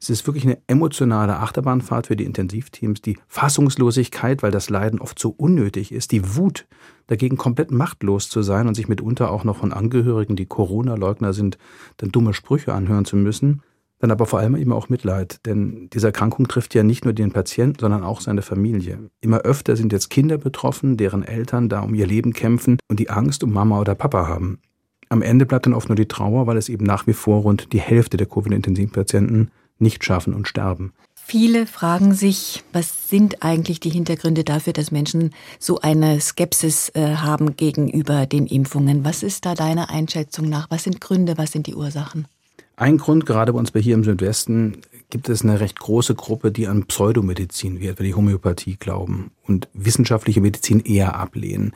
Es 0.00 0.10
ist 0.10 0.26
wirklich 0.26 0.44
eine 0.44 0.58
emotionale 0.66 1.38
Achterbahnfahrt 1.38 2.08
für 2.08 2.16
die 2.16 2.24
Intensivteams, 2.24 3.00
die 3.00 3.18
Fassungslosigkeit, 3.28 4.42
weil 4.42 4.50
das 4.50 4.68
Leiden 4.68 5.00
oft 5.00 5.18
so 5.18 5.30
unnötig 5.30 5.92
ist, 5.92 6.12
die 6.12 6.36
Wut, 6.36 6.66
dagegen 7.06 7.36
komplett 7.36 7.70
machtlos 7.70 8.28
zu 8.28 8.42
sein 8.42 8.68
und 8.68 8.74
sich 8.74 8.88
mitunter 8.88 9.30
auch 9.30 9.44
noch 9.44 9.56
von 9.56 9.72
Angehörigen, 9.72 10.36
die 10.36 10.46
Corona-Leugner 10.46 11.32
sind, 11.32 11.58
dann 11.96 12.12
dumme 12.12 12.34
Sprüche 12.34 12.74
anhören 12.74 13.04
zu 13.04 13.16
müssen. 13.16 13.62
Dann 13.98 14.10
aber 14.10 14.26
vor 14.26 14.40
allem 14.40 14.56
eben 14.56 14.72
auch 14.72 14.90
Mitleid, 14.90 15.46
denn 15.46 15.88
diese 15.90 16.08
Erkrankung 16.08 16.48
trifft 16.48 16.74
ja 16.74 16.82
nicht 16.82 17.04
nur 17.06 17.14
den 17.14 17.32
Patienten, 17.32 17.78
sondern 17.80 18.04
auch 18.04 18.20
seine 18.20 18.42
Familie. 18.42 19.10
Immer 19.22 19.38
öfter 19.38 19.74
sind 19.74 19.90
jetzt 19.90 20.10
Kinder 20.10 20.36
betroffen, 20.36 20.98
deren 20.98 21.22
Eltern 21.22 21.70
da 21.70 21.80
um 21.80 21.94
ihr 21.94 22.06
Leben 22.06 22.34
kämpfen 22.34 22.76
und 22.88 23.00
die 23.00 23.08
Angst 23.08 23.42
um 23.42 23.54
Mama 23.54 23.80
oder 23.80 23.94
Papa 23.94 24.28
haben. 24.28 24.58
Am 25.08 25.22
Ende 25.22 25.46
bleibt 25.46 25.66
dann 25.66 25.74
oft 25.74 25.88
nur 25.88 25.96
die 25.96 26.08
Trauer, 26.08 26.46
weil 26.46 26.56
es 26.56 26.68
eben 26.68 26.84
nach 26.84 27.06
wie 27.06 27.12
vor 27.12 27.42
rund 27.42 27.72
die 27.72 27.80
Hälfte 27.80 28.16
der 28.16 28.26
Covid-Intensivpatienten 28.26 29.50
nicht 29.78 30.04
schaffen 30.04 30.34
und 30.34 30.48
sterben. 30.48 30.92
Viele 31.14 31.66
fragen 31.66 32.14
sich, 32.14 32.62
was 32.72 33.08
sind 33.08 33.42
eigentlich 33.42 33.80
die 33.80 33.90
Hintergründe 33.90 34.44
dafür, 34.44 34.72
dass 34.72 34.92
Menschen 34.92 35.34
so 35.58 35.80
eine 35.80 36.20
Skepsis 36.20 36.90
äh, 36.94 37.16
haben 37.16 37.56
gegenüber 37.56 38.26
den 38.26 38.46
Impfungen? 38.46 39.04
Was 39.04 39.24
ist 39.24 39.44
da 39.44 39.54
deiner 39.54 39.90
Einschätzung 39.90 40.48
nach? 40.48 40.70
Was 40.70 40.84
sind 40.84 41.00
Gründe, 41.00 41.36
was 41.36 41.50
sind 41.50 41.66
die 41.66 41.74
Ursachen? 41.74 42.28
Ein 42.76 42.98
Grund, 42.98 43.26
gerade 43.26 43.52
bei 43.52 43.58
uns 43.58 43.72
bei 43.72 43.80
hier 43.80 43.94
im 43.94 44.04
Südwesten, 44.04 44.82
gibt 45.10 45.28
es 45.28 45.42
eine 45.42 45.58
recht 45.58 45.80
große 45.80 46.14
Gruppe, 46.14 46.52
die 46.52 46.68
an 46.68 46.84
Pseudomedizin, 46.84 47.80
wie 47.80 47.88
etwa 47.88 48.04
die 48.04 48.14
Homöopathie 48.14 48.76
glauben 48.76 49.32
und 49.42 49.68
wissenschaftliche 49.72 50.40
Medizin 50.40 50.80
eher 50.80 51.16
ablehnen. 51.16 51.72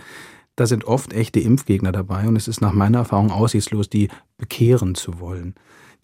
Da 0.56 0.66
sind 0.66 0.84
oft 0.84 1.12
echte 1.12 1.40
Impfgegner 1.40 1.92
dabei 1.92 2.28
und 2.28 2.36
es 2.36 2.48
ist 2.48 2.60
nach 2.60 2.72
meiner 2.72 2.98
Erfahrung 2.98 3.30
aussichtslos, 3.30 3.88
die 3.88 4.08
bekehren 4.36 4.94
zu 4.94 5.20
wollen. 5.20 5.54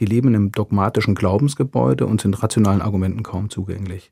Die 0.01 0.07
leben 0.07 0.35
im 0.35 0.53
dogmatischen 0.53 1.15
Glaubensgebäude 1.15 2.07
und 2.07 2.21
sind 2.21 2.43
rationalen 2.43 2.83
Argumenten 2.83 3.23
kaum 3.23 3.51
zugänglich. 3.51 4.11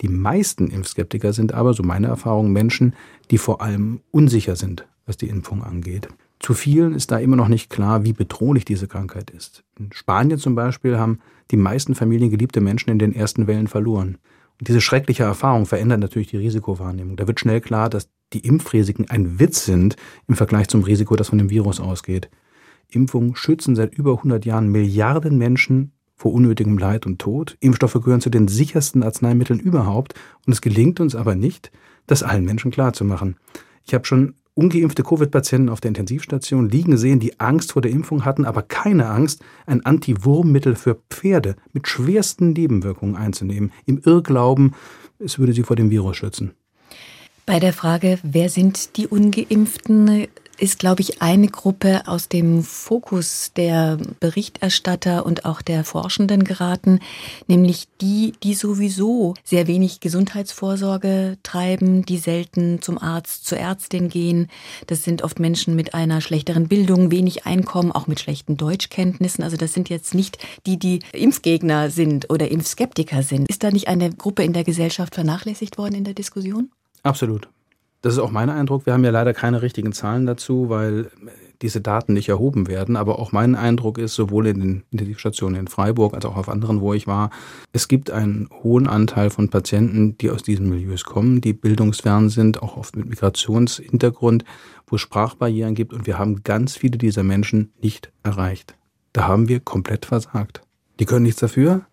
Die 0.00 0.08
meisten 0.08 0.68
Impfskeptiker 0.68 1.32
sind 1.32 1.54
aber, 1.54 1.72
so 1.74 1.82
meine 1.82 2.08
Erfahrung, 2.08 2.52
Menschen, 2.52 2.94
die 3.30 3.38
vor 3.38 3.62
allem 3.62 4.00
unsicher 4.10 4.56
sind, 4.56 4.86
was 5.06 5.16
die 5.16 5.28
Impfung 5.28 5.62
angeht. 5.62 6.08
Zu 6.38 6.54
vielen 6.54 6.94
ist 6.94 7.10
da 7.10 7.18
immer 7.18 7.36
noch 7.36 7.48
nicht 7.48 7.70
klar, 7.70 8.04
wie 8.04 8.12
bedrohlich 8.12 8.64
diese 8.64 8.88
Krankheit 8.88 9.30
ist. 9.30 9.64
In 9.78 9.92
Spanien 9.92 10.38
zum 10.38 10.54
Beispiel 10.54 10.98
haben 10.98 11.20
die 11.50 11.56
meisten 11.56 11.94
Familien 11.94 12.30
geliebte 12.30 12.60
Menschen 12.60 12.90
in 12.90 12.98
den 12.98 13.14
ersten 13.14 13.46
Wellen 13.46 13.68
verloren. 13.68 14.18
Diese 14.60 14.80
schreckliche 14.80 15.24
Erfahrung 15.24 15.66
verändert 15.66 16.00
natürlich 16.00 16.28
die 16.28 16.38
Risikowahrnehmung. 16.38 17.16
Da 17.16 17.26
wird 17.26 17.40
schnell 17.40 17.60
klar, 17.60 17.90
dass 17.90 18.08
die 18.32 18.46
Impfrisiken 18.46 19.08
ein 19.10 19.38
Witz 19.38 19.64
sind 19.64 19.96
im 20.28 20.34
Vergleich 20.34 20.68
zum 20.68 20.82
Risiko, 20.82 21.14
das 21.16 21.28
von 21.28 21.38
dem 21.38 21.50
Virus 21.50 21.80
ausgeht. 21.80 22.30
Impfungen 22.88 23.36
schützen 23.36 23.76
seit 23.76 23.94
über 23.94 24.12
100 24.12 24.44
Jahren 24.44 24.68
Milliarden 24.68 25.36
Menschen 25.38 25.92
vor 26.14 26.32
unnötigem 26.32 26.78
Leid 26.78 27.04
und 27.04 27.18
Tod. 27.18 27.56
Impfstoffe 27.60 28.00
gehören 28.02 28.20
zu 28.20 28.30
den 28.30 28.48
sichersten 28.48 29.02
Arzneimitteln 29.02 29.60
überhaupt 29.60 30.14
und 30.46 30.52
es 30.52 30.62
gelingt 30.62 31.00
uns 31.00 31.14
aber 31.14 31.34
nicht, 31.34 31.70
das 32.06 32.22
allen 32.22 32.44
Menschen 32.44 32.70
klarzumachen. 32.70 33.36
Ich 33.84 33.92
habe 33.92 34.06
schon 34.06 34.34
ungeimpfte 34.56 35.04
Covid-Patienten 35.04 35.68
auf 35.68 35.80
der 35.80 35.90
Intensivstation 35.90 36.68
liegen 36.68 36.96
sehen, 36.96 37.20
die 37.20 37.38
Angst 37.38 37.72
vor 37.72 37.82
der 37.82 37.92
Impfung 37.92 38.24
hatten, 38.24 38.44
aber 38.44 38.62
keine 38.62 39.06
Angst, 39.06 39.42
ein 39.66 39.84
Anti-Wurmmittel 39.84 40.74
für 40.74 40.98
Pferde 41.10 41.56
mit 41.72 41.86
schwersten 41.86 42.52
Nebenwirkungen 42.52 43.16
einzunehmen, 43.16 43.72
im 43.84 44.00
Irrglauben, 44.04 44.74
es 45.18 45.38
würde 45.38 45.52
sie 45.52 45.62
vor 45.62 45.76
dem 45.76 45.90
Virus 45.90 46.16
schützen. 46.16 46.52
Bei 47.44 47.60
der 47.60 47.72
Frage, 47.72 48.18
wer 48.22 48.48
sind 48.48 48.96
die 48.96 49.06
ungeimpften, 49.06 50.26
ist, 50.58 50.78
glaube 50.78 51.02
ich, 51.02 51.22
eine 51.22 51.48
Gruppe 51.48 52.02
aus 52.06 52.28
dem 52.28 52.62
Fokus 52.62 53.52
der 53.56 53.98
Berichterstatter 54.20 55.26
und 55.26 55.44
auch 55.44 55.62
der 55.62 55.84
Forschenden 55.84 56.44
geraten, 56.44 57.00
nämlich 57.46 57.88
die, 58.00 58.32
die 58.42 58.54
sowieso 58.54 59.34
sehr 59.44 59.66
wenig 59.66 60.00
Gesundheitsvorsorge 60.00 61.38
treiben, 61.42 62.04
die 62.04 62.18
selten 62.18 62.82
zum 62.82 62.98
Arzt, 62.98 63.46
zur 63.46 63.58
Ärztin 63.58 64.08
gehen. 64.08 64.48
Das 64.86 65.04
sind 65.04 65.22
oft 65.22 65.38
Menschen 65.38 65.76
mit 65.76 65.94
einer 65.94 66.20
schlechteren 66.20 66.68
Bildung, 66.68 67.10
wenig 67.10 67.46
Einkommen, 67.46 67.92
auch 67.92 68.06
mit 68.06 68.20
schlechten 68.20 68.56
Deutschkenntnissen. 68.56 69.44
Also 69.44 69.56
das 69.56 69.72
sind 69.72 69.88
jetzt 69.88 70.14
nicht 70.14 70.38
die, 70.66 70.78
die 70.78 71.00
Impfgegner 71.12 71.90
sind 71.90 72.30
oder 72.30 72.50
Impfskeptiker 72.50 73.22
sind. 73.22 73.48
Ist 73.48 73.62
da 73.62 73.70
nicht 73.70 73.88
eine 73.88 74.10
Gruppe 74.10 74.44
in 74.44 74.52
der 74.52 74.64
Gesellschaft 74.64 75.14
vernachlässigt 75.14 75.78
worden 75.78 75.94
in 75.94 76.04
der 76.04 76.14
Diskussion? 76.14 76.70
Absolut. 77.02 77.48
Das 78.02 78.12
ist 78.12 78.18
auch 78.18 78.30
mein 78.30 78.50
Eindruck. 78.50 78.86
Wir 78.86 78.92
haben 78.92 79.04
ja 79.04 79.10
leider 79.10 79.34
keine 79.34 79.62
richtigen 79.62 79.92
Zahlen 79.92 80.26
dazu, 80.26 80.68
weil 80.68 81.10
diese 81.62 81.80
Daten 81.80 82.12
nicht 82.12 82.28
erhoben 82.28 82.68
werden. 82.68 82.96
Aber 82.96 83.18
auch 83.18 83.32
mein 83.32 83.54
Eindruck 83.54 83.98
ist, 83.98 84.14
sowohl 84.14 84.46
in 84.46 84.60
den 84.60 84.82
Intensivstationen 84.90 85.58
in 85.58 85.68
Freiburg 85.68 86.14
als 86.14 86.24
auch 86.24 86.36
auf 86.36 86.48
anderen, 86.48 86.80
wo 86.80 86.94
ich 86.94 87.06
war, 87.06 87.30
es 87.72 87.88
gibt 87.88 88.10
einen 88.10 88.48
hohen 88.62 88.86
Anteil 88.86 89.30
von 89.30 89.48
Patienten, 89.48 90.18
die 90.18 90.30
aus 90.30 90.42
diesen 90.42 90.68
Milieus 90.68 91.04
kommen, 91.04 91.40
die 91.40 91.52
bildungsfern 91.52 92.28
sind, 92.28 92.62
auch 92.62 92.76
oft 92.76 92.96
mit 92.96 93.08
Migrationshintergrund, 93.08 94.44
wo 94.86 94.96
es 94.96 95.02
Sprachbarrieren 95.02 95.74
gibt. 95.74 95.92
Und 95.92 96.06
wir 96.06 96.18
haben 96.18 96.42
ganz 96.44 96.76
viele 96.76 96.98
dieser 96.98 97.22
Menschen 97.22 97.72
nicht 97.80 98.12
erreicht. 98.22 98.76
Da 99.12 99.26
haben 99.26 99.48
wir 99.48 99.60
komplett 99.60 100.06
versagt. 100.06 100.62
Die 101.00 101.06
können 101.06 101.24
nichts 101.24 101.40
dafür 101.40 101.86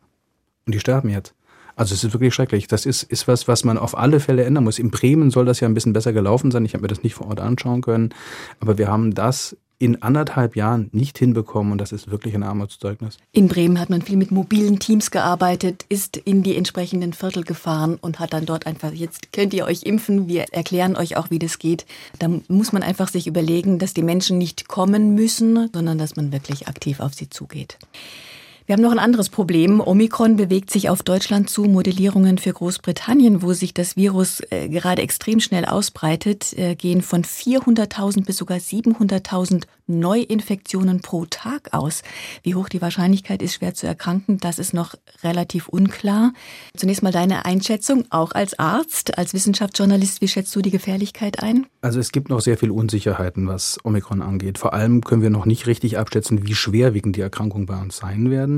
und 0.65 0.75
die 0.75 0.79
sterben 0.79 1.09
jetzt. 1.09 1.33
Also 1.75 1.93
es 1.93 2.03
ist 2.03 2.13
wirklich 2.13 2.33
schrecklich. 2.33 2.67
Das 2.67 2.85
ist, 2.85 3.03
ist 3.03 3.27
was, 3.27 3.47
was 3.47 3.63
man 3.63 3.77
auf 3.77 3.97
alle 3.97 4.19
Fälle 4.19 4.43
ändern 4.43 4.63
muss. 4.63 4.79
In 4.79 4.91
Bremen 4.91 5.31
soll 5.31 5.45
das 5.45 5.59
ja 5.59 5.67
ein 5.67 5.73
bisschen 5.73 5.93
besser 5.93 6.13
gelaufen 6.13 6.51
sein. 6.51 6.65
Ich 6.65 6.73
habe 6.73 6.83
mir 6.83 6.87
das 6.87 7.03
nicht 7.03 7.15
vor 7.15 7.27
Ort 7.27 7.39
anschauen 7.39 7.81
können. 7.81 8.13
Aber 8.59 8.77
wir 8.77 8.87
haben 8.87 9.13
das 9.13 9.57
in 9.83 10.01
anderthalb 10.01 10.55
Jahren 10.55 10.89
nicht 10.93 11.17
hinbekommen 11.17 11.73
und 11.73 11.77
das 11.77 11.91
ist 11.91 12.09
wirklich 12.09 12.33
ein 12.35 12.43
Armutszeugnis. 12.43 13.17
In 13.33 13.49
Bremen 13.49 13.79
hat 13.81 13.89
man 13.89 14.01
viel 14.01 14.15
mit 14.15 14.31
mobilen 14.31 14.79
Teams 14.79 15.11
gearbeitet, 15.11 15.85
ist 15.89 16.15
in 16.15 16.41
die 16.41 16.55
entsprechenden 16.55 17.11
Viertel 17.11 17.43
gefahren 17.43 17.97
und 17.99 18.19
hat 18.19 18.31
dann 18.31 18.45
dort 18.45 18.65
einfach, 18.65 18.93
jetzt 18.93 19.33
könnt 19.33 19.53
ihr 19.53 19.65
euch 19.65 19.83
impfen, 19.83 20.29
wir 20.29 20.45
erklären 20.53 20.95
euch 20.95 21.17
auch, 21.17 21.31
wie 21.31 21.39
das 21.39 21.59
geht. 21.59 21.85
Da 22.17 22.29
muss 22.47 22.71
man 22.71 22.81
einfach 22.81 23.09
sich 23.09 23.27
überlegen, 23.27 23.77
dass 23.77 23.93
die 23.93 24.03
Menschen 24.03 24.37
nicht 24.37 24.69
kommen 24.69 25.15
müssen, 25.15 25.69
sondern 25.73 25.97
dass 25.97 26.15
man 26.15 26.31
wirklich 26.31 26.69
aktiv 26.69 27.01
auf 27.01 27.13
sie 27.13 27.29
zugeht. 27.29 27.77
Wir 28.65 28.73
haben 28.73 28.81
noch 28.81 28.93
ein 28.93 28.99
anderes 28.99 29.27
Problem. 29.27 29.81
Omikron 29.81 30.37
bewegt 30.37 30.71
sich 30.71 30.89
auf 30.89 31.03
Deutschland 31.03 31.49
zu. 31.49 31.65
Modellierungen 31.65 32.37
für 32.37 32.53
Großbritannien, 32.53 33.41
wo 33.41 33.51
sich 33.51 33.73
das 33.73 33.97
Virus 33.97 34.41
äh, 34.51 34.69
gerade 34.69 35.01
extrem 35.01 35.41
schnell 35.41 35.65
ausbreitet, 35.65 36.57
äh, 36.57 36.75
gehen 36.75 37.01
von 37.01 37.23
400.000 37.23 38.25
bis 38.25 38.37
sogar 38.37 38.59
700.000 38.59 39.63
Neuinfektionen 39.87 41.01
pro 41.01 41.25
Tag 41.25 41.73
aus. 41.73 42.03
Wie 42.41 42.55
hoch 42.55 42.69
die 42.69 42.81
Wahrscheinlichkeit 42.81 43.41
ist, 43.41 43.55
schwer 43.55 43.73
zu 43.73 43.85
erkranken, 43.85 44.37
das 44.37 44.59
ist 44.59 44.73
noch 44.73 44.95
relativ 45.23 45.67
unklar. 45.67 46.31
Zunächst 46.77 47.03
mal 47.03 47.11
deine 47.11 47.45
Einschätzung, 47.45 48.05
auch 48.09 48.31
als 48.31 48.57
Arzt, 48.57 49.17
als 49.17 49.33
Wissenschaftsjournalist, 49.33 50.21
wie 50.21 50.27
schätzt 50.27 50.55
du 50.55 50.61
die 50.61 50.71
Gefährlichkeit 50.71 51.43
ein? 51.43 51.65
Also 51.81 51.99
es 51.99 52.13
gibt 52.13 52.29
noch 52.29 52.39
sehr 52.39 52.57
viel 52.57 52.71
Unsicherheiten, 52.71 53.47
was 53.47 53.77
Omikron 53.83 54.21
angeht. 54.21 54.57
Vor 54.57 54.73
allem 54.73 55.01
können 55.01 55.21
wir 55.21 55.29
noch 55.29 55.45
nicht 55.45 55.67
richtig 55.67 55.97
abschätzen, 55.97 56.47
wie 56.47 56.55
schwerwiegend 56.55 57.17
die 57.17 57.21
Erkrankungen 57.21 57.65
bei 57.65 57.79
uns 57.81 57.97
sein 57.97 58.29
werden. 58.29 58.52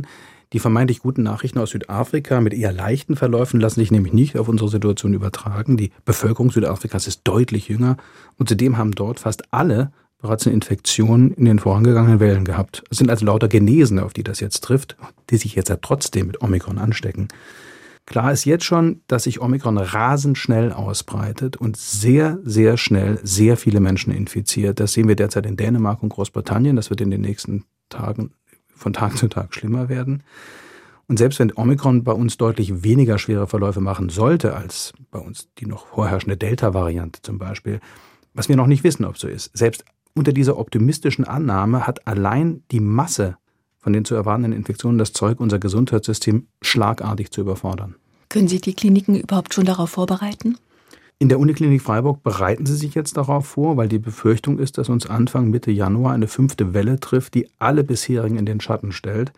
Die 0.53 0.59
vermeintlich 0.59 0.99
guten 0.99 1.23
Nachrichten 1.23 1.59
aus 1.59 1.71
Südafrika 1.71 2.39
mit 2.39 2.53
eher 2.53 2.71
leichten 2.71 3.15
Verläufen 3.15 3.59
lassen 3.59 3.79
sich 3.79 3.91
nämlich 3.91 4.13
nicht 4.13 4.37
auf 4.37 4.47
unsere 4.47 4.69
Situation 4.69 5.13
übertragen. 5.13 5.75
Die 5.77 5.91
Bevölkerung 6.05 6.51
Südafrikas 6.51 7.07
ist 7.07 7.21
deutlich 7.23 7.67
jünger 7.67 7.97
und 8.37 8.47
zudem 8.47 8.77
haben 8.77 8.91
dort 8.91 9.19
fast 9.19 9.51
alle 9.51 9.91
bereits 10.21 10.45
eine 10.45 10.53
Infektion 10.53 11.31
in 11.31 11.45
den 11.45 11.59
vorangegangenen 11.59 12.19
Wellen 12.19 12.45
gehabt. 12.45 12.83
Es 12.89 12.97
sind 12.97 13.09
also 13.09 13.25
lauter 13.25 13.47
Genesene, 13.47 14.03
auf 14.03 14.13
die 14.13 14.23
das 14.23 14.39
jetzt 14.39 14.63
trifft, 14.63 14.95
die 15.29 15.37
sich 15.37 15.55
jetzt 15.55 15.69
ja 15.69 15.77
trotzdem 15.77 16.27
mit 16.27 16.41
Omikron 16.41 16.77
anstecken. 16.77 17.27
Klar 18.05 18.31
ist 18.31 18.45
jetzt 18.45 18.65
schon, 18.65 19.01
dass 19.07 19.23
sich 19.23 19.41
Omikron 19.41 19.77
rasend 19.79 20.37
schnell 20.37 20.71
ausbreitet 20.71 21.57
und 21.57 21.75
sehr, 21.75 22.39
sehr 22.43 22.77
schnell 22.77 23.19
sehr 23.23 23.57
viele 23.57 23.79
Menschen 23.79 24.13
infiziert. 24.13 24.79
Das 24.79 24.93
sehen 24.93 25.07
wir 25.07 25.15
derzeit 25.15 25.45
in 25.47 25.57
Dänemark 25.57 26.03
und 26.03 26.09
Großbritannien. 26.09 26.75
Das 26.75 26.91
wird 26.91 27.01
in 27.01 27.09
den 27.09 27.21
nächsten 27.21 27.65
Tagen 27.89 28.31
von 28.75 28.93
Tag 28.93 29.17
zu 29.17 29.27
Tag 29.27 29.53
schlimmer 29.53 29.89
werden. 29.89 30.23
Und 31.07 31.17
selbst 31.17 31.39
wenn 31.39 31.53
Omikron 31.55 32.03
bei 32.03 32.11
uns 32.11 32.37
deutlich 32.37 32.83
weniger 32.83 33.19
schwere 33.19 33.47
Verläufe 33.47 33.81
machen 33.81 34.09
sollte 34.09 34.55
als 34.55 34.93
bei 35.11 35.19
uns 35.19 35.49
die 35.59 35.67
noch 35.67 35.87
vorherrschende 35.87 36.37
Delta-Variante 36.37 37.21
zum 37.21 37.37
Beispiel, 37.37 37.79
was 38.33 38.49
wir 38.49 38.55
noch 38.55 38.67
nicht 38.67 38.83
wissen, 38.83 39.05
ob 39.05 39.17
so 39.17 39.27
ist, 39.27 39.55
selbst 39.55 39.85
unter 40.15 40.33
dieser 40.33 40.57
optimistischen 40.57 41.25
Annahme 41.25 41.85
hat 41.85 42.07
allein 42.07 42.63
die 42.71 42.79
Masse 42.79 43.37
von 43.77 43.93
den 43.93 44.03
zu 44.03 44.15
erwartenden 44.15 44.53
Infektionen 44.53 44.97
das 44.97 45.13
Zeug, 45.13 45.39
unser 45.39 45.59
Gesundheitssystem 45.59 46.47
schlagartig 46.61 47.31
zu 47.31 47.41
überfordern. 47.41 47.95
Können 48.29 48.47
sich 48.47 48.61
die 48.61 48.73
Kliniken 48.73 49.15
überhaupt 49.15 49.53
schon 49.53 49.65
darauf 49.65 49.91
vorbereiten? 49.91 50.57
In 51.17 51.29
der 51.29 51.39
Uniklinik 51.39 51.81
Freiburg 51.81 52.23
bereiten 52.23 52.65
sie 52.65 52.75
sich 52.75 52.93
jetzt 52.93 53.15
darauf 53.15 53.47
vor, 53.47 53.77
weil 53.77 53.87
die 53.87 53.99
Befürchtung 53.99 54.59
ist, 54.59 54.77
dass 54.77 54.89
uns 54.89 55.07
Anfang 55.07 55.49
Mitte 55.49 55.71
Januar 55.71 56.13
eine 56.13 56.27
fünfte 56.27 56.73
Welle 56.73 56.99
trifft, 56.99 57.35
die 57.35 57.47
alle 57.57 57.83
bisherigen 57.83 58.37
in 58.37 58.45
den 58.45 58.59
Schatten 58.59 58.91
stellt 58.91 59.31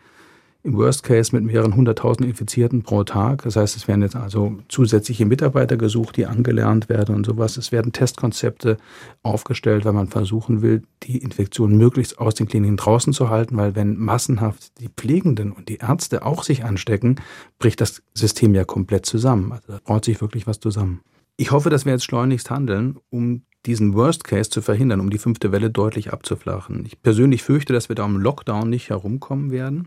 im 0.64 0.76
Worst 0.76 1.02
Case 1.02 1.34
mit 1.34 1.44
mehreren 1.44 1.76
hunderttausend 1.76 2.28
Infizierten 2.28 2.82
pro 2.82 3.04
Tag. 3.04 3.42
Das 3.42 3.56
heißt, 3.56 3.76
es 3.76 3.86
werden 3.86 4.02
jetzt 4.02 4.16
also 4.16 4.58
zusätzliche 4.68 5.24
Mitarbeiter 5.24 5.76
gesucht, 5.76 6.16
die 6.16 6.26
angelernt 6.26 6.88
werden 6.88 7.14
und 7.14 7.24
sowas. 7.24 7.56
Es 7.56 7.70
werden 7.70 7.92
Testkonzepte 7.92 8.76
aufgestellt, 9.22 9.84
weil 9.84 9.92
man 9.92 10.08
versuchen 10.08 10.60
will, 10.60 10.82
die 11.04 11.18
Infektion 11.18 11.76
möglichst 11.76 12.18
aus 12.18 12.34
den 12.34 12.48
Kliniken 12.48 12.76
draußen 12.76 13.12
zu 13.12 13.30
halten, 13.30 13.56
weil 13.56 13.76
wenn 13.76 13.96
massenhaft 13.96 14.78
die 14.80 14.88
Pflegenden 14.88 15.52
und 15.52 15.68
die 15.68 15.76
Ärzte 15.76 16.26
auch 16.26 16.42
sich 16.42 16.64
anstecken, 16.64 17.16
bricht 17.58 17.80
das 17.80 18.02
System 18.14 18.54
ja 18.54 18.64
komplett 18.64 19.06
zusammen. 19.06 19.52
Also 19.52 19.64
da 19.68 19.78
braucht 19.82 20.04
sich 20.04 20.20
wirklich 20.20 20.46
was 20.46 20.58
zusammen. 20.58 21.00
Ich 21.40 21.52
hoffe, 21.52 21.70
dass 21.70 21.84
wir 21.84 21.92
jetzt 21.92 22.04
schleunigst 22.04 22.50
handeln, 22.50 22.96
um 23.10 23.42
diesen 23.64 23.94
Worst 23.94 24.24
Case 24.24 24.50
zu 24.50 24.60
verhindern, 24.60 24.98
um 24.98 25.08
die 25.08 25.18
fünfte 25.18 25.52
Welle 25.52 25.70
deutlich 25.70 26.12
abzuflachen. 26.12 26.84
Ich 26.84 27.00
persönlich 27.00 27.44
fürchte, 27.44 27.72
dass 27.72 27.88
wir 27.88 27.94
da 27.94 28.04
um 28.04 28.18
Lockdown 28.18 28.68
nicht 28.68 28.90
herumkommen 28.90 29.52
werden. 29.52 29.86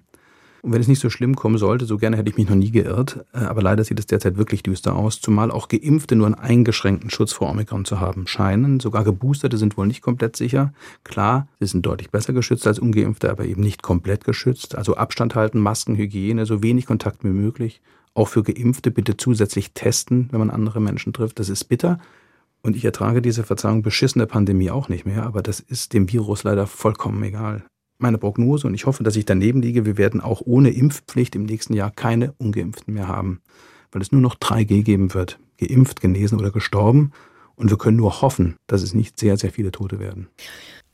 Und 0.61 0.71
wenn 0.71 0.79
es 0.79 0.87
nicht 0.87 1.01
so 1.01 1.09
schlimm 1.09 1.35
kommen 1.35 1.57
sollte, 1.57 1.85
so 1.85 1.97
gerne 1.97 2.15
hätte 2.15 2.29
ich 2.29 2.37
mich 2.37 2.47
noch 2.47 2.55
nie 2.55 2.71
geirrt, 2.71 3.25
äh, 3.33 3.39
aber 3.39 3.61
leider 3.61 3.83
sieht 3.83 3.99
es 3.99 4.05
derzeit 4.05 4.37
wirklich 4.37 4.63
düster 4.63 4.95
aus, 4.95 5.19
zumal 5.19 5.51
auch 5.51 5.67
Geimpfte 5.67 6.15
nur 6.15 6.27
einen 6.27 6.35
eingeschränkten 6.35 7.09
Schutz 7.09 7.33
vor 7.33 7.49
Omikron 7.49 7.83
zu 7.83 7.99
haben 7.99 8.27
scheinen. 8.27 8.79
Sogar 8.79 9.03
Geboosterte 9.03 9.57
sind 9.57 9.75
wohl 9.75 9.87
nicht 9.87 10.01
komplett 10.01 10.37
sicher. 10.37 10.71
Klar, 11.03 11.49
sie 11.59 11.67
sind 11.67 11.85
deutlich 11.85 12.11
besser 12.11 12.31
geschützt 12.31 12.65
als 12.65 12.79
Ungeimpfte, 12.79 13.29
aber 13.29 13.43
eben 13.43 13.61
nicht 13.61 13.83
komplett 13.83 14.23
geschützt. 14.23 14.75
Also 14.75 14.95
Abstand 14.95 15.35
halten, 15.35 15.59
Masken, 15.59 15.97
Hygiene, 15.97 16.45
so 16.45 16.63
wenig 16.63 16.85
Kontakt 16.85 17.25
wie 17.25 17.29
möglich. 17.29 17.81
Auch 18.13 18.27
für 18.27 18.43
Geimpfte 18.43 18.91
bitte 18.91 19.17
zusätzlich 19.17 19.73
testen, 19.73 20.27
wenn 20.31 20.39
man 20.39 20.49
andere 20.49 20.79
Menschen 20.79 21.13
trifft. 21.13 21.39
Das 21.39 21.49
ist 21.49 21.65
bitter. 21.65 21.99
Und 22.61 22.75
ich 22.75 22.85
ertrage 22.85 23.21
diese 23.21 23.43
Verzeihung 23.43 23.81
beschissene 23.81 24.27
Pandemie 24.27 24.69
auch 24.69 24.89
nicht 24.89 25.05
mehr, 25.05 25.23
aber 25.23 25.41
das 25.41 25.59
ist 25.59 25.93
dem 25.93 26.11
Virus 26.11 26.43
leider 26.43 26.67
vollkommen 26.67 27.23
egal 27.23 27.63
meine 28.01 28.17
Prognose 28.17 28.67
und 28.67 28.73
ich 28.73 28.85
hoffe, 28.85 29.03
dass 29.03 29.15
ich 29.15 29.25
daneben 29.25 29.61
liege. 29.61 29.85
Wir 29.85 29.97
werden 29.97 30.21
auch 30.21 30.41
ohne 30.43 30.71
Impfpflicht 30.71 31.35
im 31.35 31.43
nächsten 31.43 31.73
Jahr 31.73 31.91
keine 31.91 32.33
Ungeimpften 32.37 32.93
mehr 32.93 33.07
haben, 33.07 33.41
weil 33.91 34.01
es 34.01 34.11
nur 34.11 34.21
noch 34.21 34.35
3G 34.35 34.83
geben 34.83 35.13
wird. 35.13 35.39
Geimpft, 35.57 36.01
genesen 36.01 36.39
oder 36.39 36.51
gestorben. 36.51 37.11
Und 37.55 37.69
wir 37.69 37.77
können 37.77 37.97
nur 37.97 38.21
hoffen, 38.21 38.55
dass 38.65 38.81
es 38.81 38.93
nicht 38.95 39.19
sehr, 39.19 39.37
sehr 39.37 39.51
viele 39.51 39.71
Tote 39.71 39.99
werden. 39.99 40.27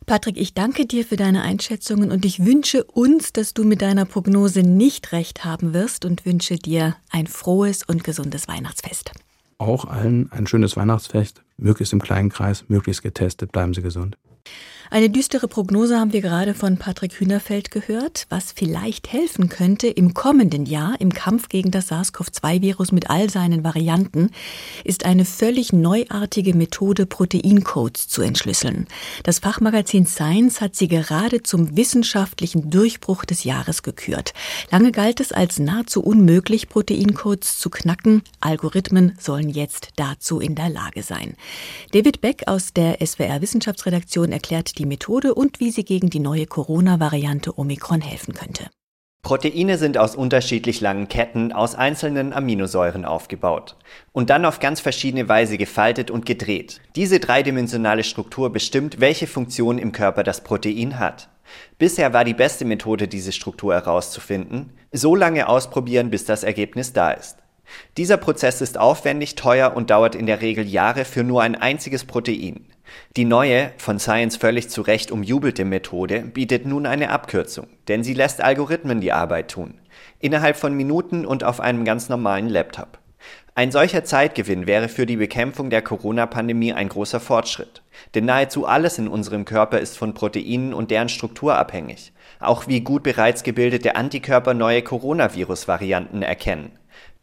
Patrick, 0.07 0.37
ich 0.37 0.53
danke 0.53 0.85
dir 0.85 1.03
für 1.03 1.17
deine 1.17 1.41
Einschätzungen 1.41 2.11
und 2.11 2.23
ich 2.23 2.45
wünsche 2.45 2.85
uns, 2.85 3.33
dass 3.33 3.53
du 3.53 3.65
mit 3.65 3.81
deiner 3.81 4.05
Prognose 4.05 4.61
nicht 4.61 5.11
recht 5.11 5.43
haben 5.43 5.73
wirst 5.73 6.05
und 6.05 6.25
wünsche 6.25 6.55
dir 6.55 6.95
ein 7.11 7.27
frohes 7.27 7.83
und 7.83 8.05
gesundes 8.05 8.47
Weihnachtsfest. 8.47 9.11
Auch 9.57 9.83
allen 9.83 10.31
ein 10.31 10.47
schönes 10.47 10.77
Weihnachtsfest, 10.77 11.43
möglichst 11.57 11.91
im 11.91 12.01
kleinen 12.01 12.29
Kreis, 12.29 12.63
möglichst 12.69 13.03
getestet, 13.03 13.51
bleiben 13.51 13.73
Sie 13.73 13.81
gesund. 13.81 14.17
Eine 14.89 15.09
düstere 15.09 15.49
Prognose 15.49 15.99
haben 15.99 16.13
wir 16.13 16.21
gerade 16.21 16.53
von 16.53 16.77
Patrick 16.77 17.19
Hühnerfeld 17.19 17.71
gehört, 17.71 18.25
was 18.29 18.53
vielleicht 18.53 19.11
helfen 19.11 19.49
könnte 19.49 19.87
im 19.87 20.13
kommenden 20.13 20.65
Jahr 20.65 20.95
im 21.01 21.13
Kampf 21.13 21.49
gegen 21.49 21.71
das 21.71 21.89
SARS-CoV-2-Virus 21.89 22.93
mit 22.93 23.09
all 23.09 23.29
seinen 23.29 23.65
Varianten, 23.65 24.29
ist 24.85 25.05
eine 25.05 25.25
völlig 25.25 25.73
neuartige 25.73 26.55
Methode, 26.55 27.05
Proteincodes 27.05 28.07
zu 28.07 28.21
entschlüsseln. 28.21 28.87
Das 29.23 29.39
Fachmagazin 29.39 30.05
Science 30.05 30.61
hat 30.61 30.77
sie 30.77 30.87
gerade 30.87 31.43
zum 31.43 31.75
wissenschaftlichen 31.75 32.69
Durchbruch 32.69 33.25
des 33.25 33.43
Jahres 33.43 33.83
gekürt. 33.83 34.33
Lange 34.71 34.93
galt 34.93 35.19
es 35.19 35.33
als 35.33 35.59
nahezu 35.59 36.01
unmöglich, 36.01 36.69
Proteincodes 36.69 37.59
zu 37.59 37.69
knacken. 37.69 38.21
Algorithmen 38.39 39.17
sollen 39.19 39.49
jetzt 39.49 39.89
dazu 39.97 40.39
in 40.39 40.55
der 40.55 40.69
Lage 40.69 41.03
sein. 41.03 41.35
David 41.91 42.21
Beck 42.21 42.47
aus 42.47 42.71
der 42.71 43.05
SWR 43.05 43.41
Wissenschaftsredaktion 43.41 44.31
erklärt 44.31 44.76
die 44.77 44.85
Methode 44.85 45.33
und 45.33 45.59
wie 45.59 45.71
sie 45.71 45.83
gegen 45.83 46.09
die 46.09 46.19
neue 46.19 46.45
Corona-Variante 46.45 47.57
Omikron 47.57 48.01
helfen 48.01 48.33
könnte. 48.33 48.69
Proteine 49.23 49.77
sind 49.77 49.97
aus 49.97 50.15
unterschiedlich 50.15 50.79
langen 50.79 51.09
Ketten 51.09 51.51
aus 51.51 51.75
einzelnen 51.75 52.31
Aminosäuren 52.31 53.03
aufgebaut 53.03 53.75
und 54.13 54.29
dann 54.29 54.45
auf 54.45 54.59
ganz 54.59 54.79
verschiedene 54.79 55.27
Weise 55.27 55.57
gefaltet 55.57 56.11
und 56.11 56.25
gedreht. 56.25 56.79
Diese 56.95 57.19
dreidimensionale 57.19 58.05
Struktur 58.05 58.53
bestimmt, 58.53 59.01
welche 59.01 59.27
Funktion 59.27 59.79
im 59.79 59.91
Körper 59.91 60.23
das 60.23 60.45
Protein 60.45 60.97
hat. 60.97 61.29
Bisher 61.77 62.13
war 62.13 62.23
die 62.23 62.33
beste 62.33 62.63
Methode, 62.63 63.07
diese 63.07 63.33
Struktur 63.33 63.73
herauszufinden, 63.73 64.71
so 64.93 65.15
lange 65.15 65.49
ausprobieren, 65.49 66.09
bis 66.09 66.23
das 66.23 66.43
Ergebnis 66.43 66.93
da 66.93 67.11
ist. 67.11 67.37
Dieser 67.97 68.17
Prozess 68.17 68.61
ist 68.61 68.77
aufwendig, 68.77 69.35
teuer 69.35 69.75
und 69.75 69.89
dauert 69.89 70.15
in 70.15 70.25
der 70.25 70.41
Regel 70.41 70.65
Jahre 70.67 71.05
für 71.05 71.23
nur 71.23 71.41
ein 71.41 71.55
einziges 71.55 72.05
Protein. 72.05 72.65
Die 73.15 73.25
neue, 73.25 73.71
von 73.77 73.99
Science 73.99 74.37
völlig 74.37 74.69
zu 74.69 74.81
Recht 74.81 75.11
umjubelte 75.11 75.65
Methode 75.65 76.21
bietet 76.21 76.65
nun 76.65 76.85
eine 76.85 77.09
Abkürzung, 77.09 77.67
denn 77.87 78.03
sie 78.03 78.13
lässt 78.13 78.41
Algorithmen 78.41 79.01
die 79.01 79.11
Arbeit 79.11 79.51
tun. 79.51 79.75
Innerhalb 80.19 80.57
von 80.57 80.73
Minuten 80.73 81.25
und 81.25 81.43
auf 81.43 81.59
einem 81.59 81.85
ganz 81.85 82.09
normalen 82.09 82.49
Laptop. 82.49 82.99
Ein 83.55 83.71
solcher 83.71 84.03
Zeitgewinn 84.03 84.67
wäre 84.67 84.87
für 84.87 85.07
die 85.07 85.17
Bekämpfung 85.17 85.71
der 85.71 85.81
Corona-Pandemie 85.81 86.73
ein 86.73 86.89
großer 86.89 87.19
Fortschritt. 87.19 87.81
Denn 88.13 88.25
nahezu 88.25 88.67
alles 88.67 88.99
in 88.99 89.07
unserem 89.07 89.45
Körper 89.45 89.79
ist 89.79 89.97
von 89.97 90.13
Proteinen 90.13 90.75
und 90.75 90.91
deren 90.91 91.09
Struktur 91.09 91.57
abhängig. 91.57 92.13
Auch 92.39 92.67
wie 92.67 92.81
gut 92.81 93.01
bereits 93.01 93.41
gebildete 93.41 93.95
Antikörper 93.95 94.53
neue 94.53 94.83
Coronavirus-Varianten 94.83 96.21
erkennen. 96.21 96.71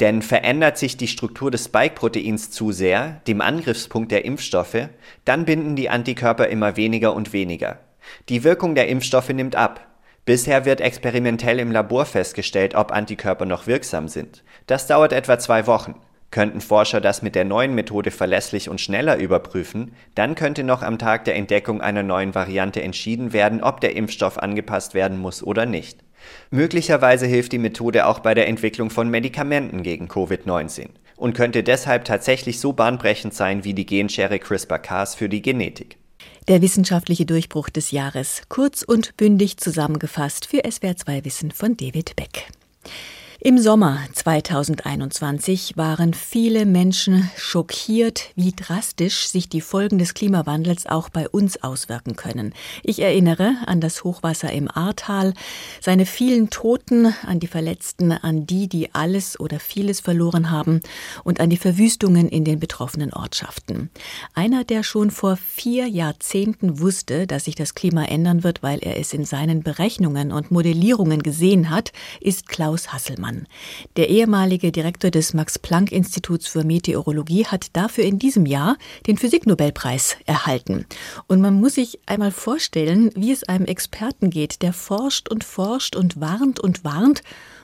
Denn 0.00 0.22
verändert 0.22 0.76
sich 0.76 0.96
die 0.96 1.06
Struktur 1.06 1.50
des 1.50 1.66
Spike-Proteins 1.66 2.50
zu 2.50 2.72
sehr, 2.72 3.20
dem 3.26 3.40
Angriffspunkt 3.40 4.10
der 4.10 4.24
Impfstoffe, 4.24 4.88
dann 5.24 5.44
binden 5.44 5.76
die 5.76 5.88
Antikörper 5.88 6.48
immer 6.48 6.76
weniger 6.76 7.14
und 7.14 7.32
weniger. 7.32 7.78
Die 8.28 8.44
Wirkung 8.44 8.74
der 8.74 8.88
Impfstoffe 8.88 9.30
nimmt 9.30 9.56
ab. 9.56 9.86
Bisher 10.24 10.64
wird 10.64 10.80
experimentell 10.80 11.58
im 11.58 11.70
Labor 11.70 12.06
festgestellt, 12.06 12.74
ob 12.74 12.92
Antikörper 12.92 13.44
noch 13.44 13.66
wirksam 13.66 14.08
sind. 14.08 14.42
Das 14.66 14.86
dauert 14.86 15.12
etwa 15.12 15.38
zwei 15.38 15.66
Wochen. 15.66 15.94
Könnten 16.30 16.60
Forscher 16.60 17.00
das 17.00 17.22
mit 17.22 17.36
der 17.36 17.44
neuen 17.44 17.76
Methode 17.76 18.10
verlässlich 18.10 18.68
und 18.68 18.80
schneller 18.80 19.18
überprüfen, 19.18 19.94
dann 20.16 20.34
könnte 20.34 20.64
noch 20.64 20.82
am 20.82 20.98
Tag 20.98 21.24
der 21.26 21.36
Entdeckung 21.36 21.80
einer 21.80 22.02
neuen 22.02 22.34
Variante 22.34 22.82
entschieden 22.82 23.32
werden, 23.32 23.62
ob 23.62 23.80
der 23.80 23.94
Impfstoff 23.94 24.38
angepasst 24.38 24.94
werden 24.94 25.18
muss 25.18 25.44
oder 25.44 25.64
nicht. 25.64 26.03
Möglicherweise 26.50 27.26
hilft 27.26 27.52
die 27.52 27.58
Methode 27.58 28.06
auch 28.06 28.20
bei 28.20 28.34
der 28.34 28.48
Entwicklung 28.48 28.90
von 28.90 29.08
Medikamenten 29.08 29.82
gegen 29.82 30.08
Covid-19 30.08 30.88
und 31.16 31.34
könnte 31.34 31.62
deshalb 31.62 32.04
tatsächlich 32.04 32.60
so 32.60 32.72
bahnbrechend 32.72 33.34
sein 33.34 33.64
wie 33.64 33.74
die 33.74 33.86
Genschere 33.86 34.38
CRISPR-Cas 34.38 35.14
für 35.14 35.28
die 35.28 35.42
Genetik. 35.42 35.96
Der 36.48 36.60
wissenschaftliche 36.60 37.24
Durchbruch 37.24 37.70
des 37.70 37.90
Jahres, 37.90 38.42
kurz 38.48 38.82
und 38.82 39.16
bündig 39.16 39.56
zusammengefasst 39.56 40.46
für 40.46 40.58
SWR2 40.58 41.24
Wissen 41.24 41.50
von 41.50 41.76
David 41.76 42.16
Beck. 42.16 42.48
Im 43.46 43.58
Sommer 43.58 43.98
2021 44.14 45.76
waren 45.76 46.14
viele 46.14 46.64
Menschen 46.64 47.28
schockiert, 47.36 48.30
wie 48.36 48.52
drastisch 48.52 49.28
sich 49.28 49.50
die 49.50 49.60
Folgen 49.60 49.98
des 49.98 50.14
Klimawandels 50.14 50.86
auch 50.86 51.10
bei 51.10 51.28
uns 51.28 51.62
auswirken 51.62 52.16
können. 52.16 52.54
Ich 52.82 53.02
erinnere 53.02 53.56
an 53.66 53.82
das 53.82 54.02
Hochwasser 54.02 54.50
im 54.50 54.70
Ahrtal, 54.70 55.34
seine 55.82 56.06
vielen 56.06 56.48
Toten, 56.48 57.14
an 57.26 57.38
die 57.38 57.46
Verletzten, 57.46 58.12
an 58.12 58.46
die, 58.46 58.66
die 58.66 58.94
alles 58.94 59.38
oder 59.38 59.60
vieles 59.60 60.00
verloren 60.00 60.50
haben 60.50 60.80
und 61.22 61.38
an 61.38 61.50
die 61.50 61.58
Verwüstungen 61.58 62.30
in 62.30 62.46
den 62.46 62.58
betroffenen 62.58 63.12
Ortschaften. 63.12 63.90
Einer, 64.32 64.64
der 64.64 64.82
schon 64.82 65.10
vor 65.10 65.36
vier 65.36 65.86
Jahrzehnten 65.86 66.80
wusste, 66.80 67.26
dass 67.26 67.44
sich 67.44 67.56
das 67.56 67.74
Klima 67.74 68.06
ändern 68.06 68.42
wird, 68.42 68.62
weil 68.62 68.78
er 68.78 68.98
es 68.98 69.12
in 69.12 69.26
seinen 69.26 69.62
Berechnungen 69.62 70.32
und 70.32 70.50
Modellierungen 70.50 71.22
gesehen 71.22 71.68
hat, 71.68 71.92
ist 72.22 72.48
Klaus 72.48 72.90
Hasselmann. 72.90 73.33
Jahren. 73.34 73.46
Der 73.96 74.08
ehemalige 74.08 74.72
Direktor 74.72 75.10
des 75.10 75.34
Max-Planck-Instituts 75.34 76.46
für 76.46 76.64
Meteorologie 76.64 77.46
hat 77.46 77.68
dafür 77.74 78.04
in 78.04 78.18
diesem 78.18 78.46
Jahr 78.46 78.76
den 79.06 79.16
Physiknobelpreis 79.16 80.16
erhalten. 80.26 80.86
Und 81.26 81.40
man 81.40 81.54
muss 81.54 81.74
sich 81.74 82.00
einmal 82.06 82.30
vorstellen, 82.30 83.10
wie 83.14 83.32
es 83.32 83.44
einem 83.44 83.66
Experten 83.66 84.30
geht, 84.30 84.62
der 84.62 84.72
forscht 84.72 85.28
und 85.28 85.44
forscht 85.44 85.96
und 85.96 86.20
warnt 86.20 86.60
und 86.60 86.84
warnt 86.84 87.22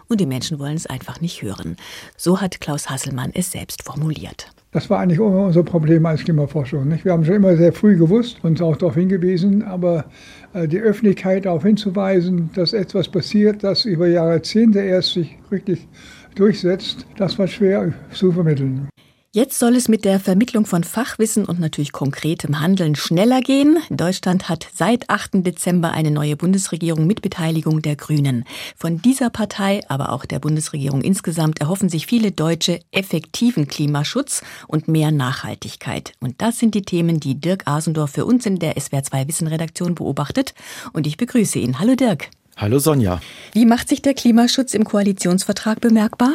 und 0.09 0.21
die 0.21 0.27
Menschen 0.27 0.59
wollen 0.59 0.77
es 0.77 0.87
einfach 0.87 1.21
nicht 1.21 1.43
hören. 1.43 1.77
So 2.17 2.41
hat 2.41 2.61
Klaus 2.61 2.91
Hasselmann 2.91 3.31
es 3.33 3.53
selbst 3.53 3.85
formuliert. 3.85 4.49
Das 4.73 4.89
war 4.89 5.01
eigentlich 5.01 5.19
immer 5.19 5.47
unser 5.47 5.65
Problem 5.65 6.07
als 6.07 6.23
Klimaforschung. 6.23 6.87
Nicht? 6.87 7.05
Wir 7.05 7.11
haben 7.13 7.25
schon 7.25 7.35
immer 7.35 7.57
sehr 7.57 7.73
früh 7.73 7.97
gewusst 7.97 8.39
und 8.45 8.63
auch 8.63 8.77
darauf 8.77 8.95
hingewiesen, 8.95 9.65
aber 9.65 10.05
äh, 10.53 10.69
die 10.69 10.79
Öffentlichkeit 10.79 11.45
darauf 11.45 11.65
hinzuweisen, 11.65 12.51
dass 12.55 12.73
etwas 12.73 13.09
passiert, 13.09 13.65
das 13.65 13.85
über 13.85 14.07
Jahrzehnte 14.07 14.79
erst 14.79 15.15
sich 15.15 15.37
wirklich 15.51 15.89
durchsetzt, 16.37 17.05
das 17.17 17.37
war 17.37 17.49
schwer 17.49 17.93
zu 18.13 18.31
vermitteln. 18.31 18.89
Jetzt 19.33 19.61
soll 19.61 19.77
es 19.77 19.87
mit 19.87 20.05
der 20.05 20.19
Vermittlung 20.19 20.67
von 20.67 20.83
Fachwissen 20.83 21.45
und 21.45 21.61
natürlich 21.61 21.93
konkretem 21.93 22.59
Handeln 22.59 22.97
schneller 22.97 23.41
gehen. 23.41 23.79
Deutschland 23.89 24.49
hat 24.49 24.67
seit 24.75 25.09
8. 25.09 25.47
Dezember 25.47 25.93
eine 25.93 26.11
neue 26.11 26.35
Bundesregierung 26.35 27.07
mit 27.07 27.23
Beteiligung 27.23 27.81
der 27.81 27.95
Grünen. 27.95 28.45
Von 28.77 29.01
dieser 29.01 29.31
Partei, 29.31 29.83
aber 29.87 30.11
auch 30.11 30.25
der 30.25 30.41
Bundesregierung 30.41 31.01
insgesamt, 31.01 31.61
erhoffen 31.61 31.89
sich 31.89 32.07
viele 32.07 32.33
Deutsche 32.33 32.81
effektiven 32.91 33.69
Klimaschutz 33.69 34.43
und 34.67 34.89
mehr 34.89 35.13
Nachhaltigkeit. 35.13 36.13
Und 36.19 36.43
das 36.43 36.59
sind 36.59 36.75
die 36.75 36.83
Themen, 36.83 37.21
die 37.21 37.41
Dirk 37.41 37.69
Asendorf 37.69 38.11
für 38.11 38.25
uns 38.25 38.47
in 38.47 38.59
der 38.59 38.75
SWR2 38.75 39.29
Wissen 39.29 39.47
Redaktion 39.47 39.95
beobachtet. 39.95 40.55
Und 40.93 41.07
ich 41.07 41.17
begrüße 41.17 41.61
ihn. 41.61 41.79
Hallo 41.79 41.95
Dirk. 41.95 42.31
Hallo 42.57 42.81
Sonja. 42.81 43.21
Wie 43.53 43.65
macht 43.65 43.89
sich 43.89 44.03
der 44.03 44.15
Klimaschutz 44.15 44.75
im 44.75 44.83
Koalitionsvertrag 44.83 45.81
bemerkbar? 45.81 46.33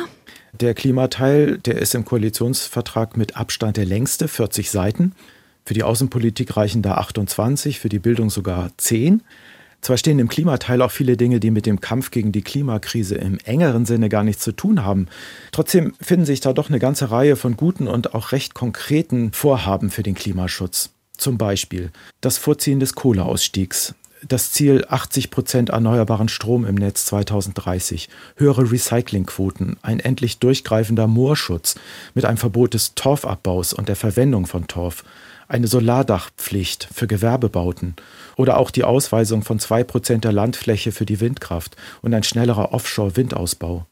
Der 0.62 0.74
Klimateil, 0.74 1.58
der 1.58 1.80
ist 1.80 1.96
im 1.96 2.06
Koalitionsvertrag 2.06 3.18
mit 3.18 3.36
Abstand 3.36 3.76
der 3.76 3.86
längste, 3.86 4.30
40 4.30 4.72
Seiten. 4.72 5.12
Für 5.66 5.74
die 5.74 5.84
Außenpolitik 5.84 6.56
reichen 6.56 6.82
da 6.82 6.96
28, 6.96 7.80
für 7.80 7.90
die 7.90 8.00
Bildung 8.00 8.30
sogar 8.30 8.70
10. 8.78 9.22
Zwar 9.82 9.98
stehen 9.98 10.18
im 10.18 10.30
Klimateil 10.30 10.82
auch 10.82 10.92
viele 10.92 11.18
Dinge, 11.18 11.42
die 11.42 11.52
mit 11.52 11.66
dem 11.66 11.82
Kampf 11.82 12.10
gegen 12.10 12.32
die 12.32 12.42
Klimakrise 12.42 13.16
im 13.16 13.38
engeren 13.40 13.86
Sinne 13.86 14.08
gar 14.08 14.24
nichts 14.24 14.44
zu 14.44 14.54
tun 14.54 14.84
haben. 14.84 15.08
Trotzdem 15.52 15.94
finden 16.00 16.26
sich 16.26 16.40
da 16.40 16.54
doch 16.54 16.70
eine 16.70 16.80
ganze 16.80 17.12
Reihe 17.12 17.36
von 17.36 17.58
guten 17.58 17.88
und 17.88 18.14
auch 18.16 18.32
recht 18.32 18.54
konkreten 18.54 19.34
Vorhaben 19.34 19.90
für 19.90 20.04
den 20.04 20.16
Klimaschutz. 20.16 20.92
Zum 21.18 21.38
Beispiel 21.38 21.92
das 22.22 22.38
Vorziehen 22.38 22.80
des 22.80 22.96
Kohleausstiegs, 22.96 23.94
das 24.28 24.52
Ziel 24.52 24.86
80 24.90 25.30
Prozent 25.30 25.70
erneuerbaren 25.70 26.30
Strom 26.30 26.66
im 26.66 26.76
Netz 26.76 27.06
2030, 27.06 28.10
höhere 28.36 28.72
Recyclingquoten, 28.72 29.78
ein 29.82 30.00
endlich 30.00 30.40
durchgreifender 30.40 31.08
Moorschutz 31.08 31.76
mit 32.14 32.26
einem 32.26 32.38
Verbot 32.38 32.74
des 32.74 32.96
Torfabbaus 32.96 33.74
und 33.74 33.88
der 33.88 33.96
Verwendung 33.96 34.46
von 34.46 34.68
Torf, 34.68 35.04
eine 35.48 35.68
Solardachpflicht 35.68 36.90
für 36.92 37.08
Gewerbebauten 37.08 37.96
oder 38.36 38.58
auch 38.58 38.72
die 38.72 38.84
Ausweisung 38.84 39.44
von 39.44 39.60
zwei 39.60 39.84
Prozent 39.84 40.24
der 40.24 40.32
Landfläche 40.32 40.92
für 40.92 41.06
die 41.06 41.20
Windkraft 41.20 41.76
und 42.02 42.14
ein 42.14 42.24
schnellerer 42.24 42.74
Offshore-Windausbau. 42.74 43.86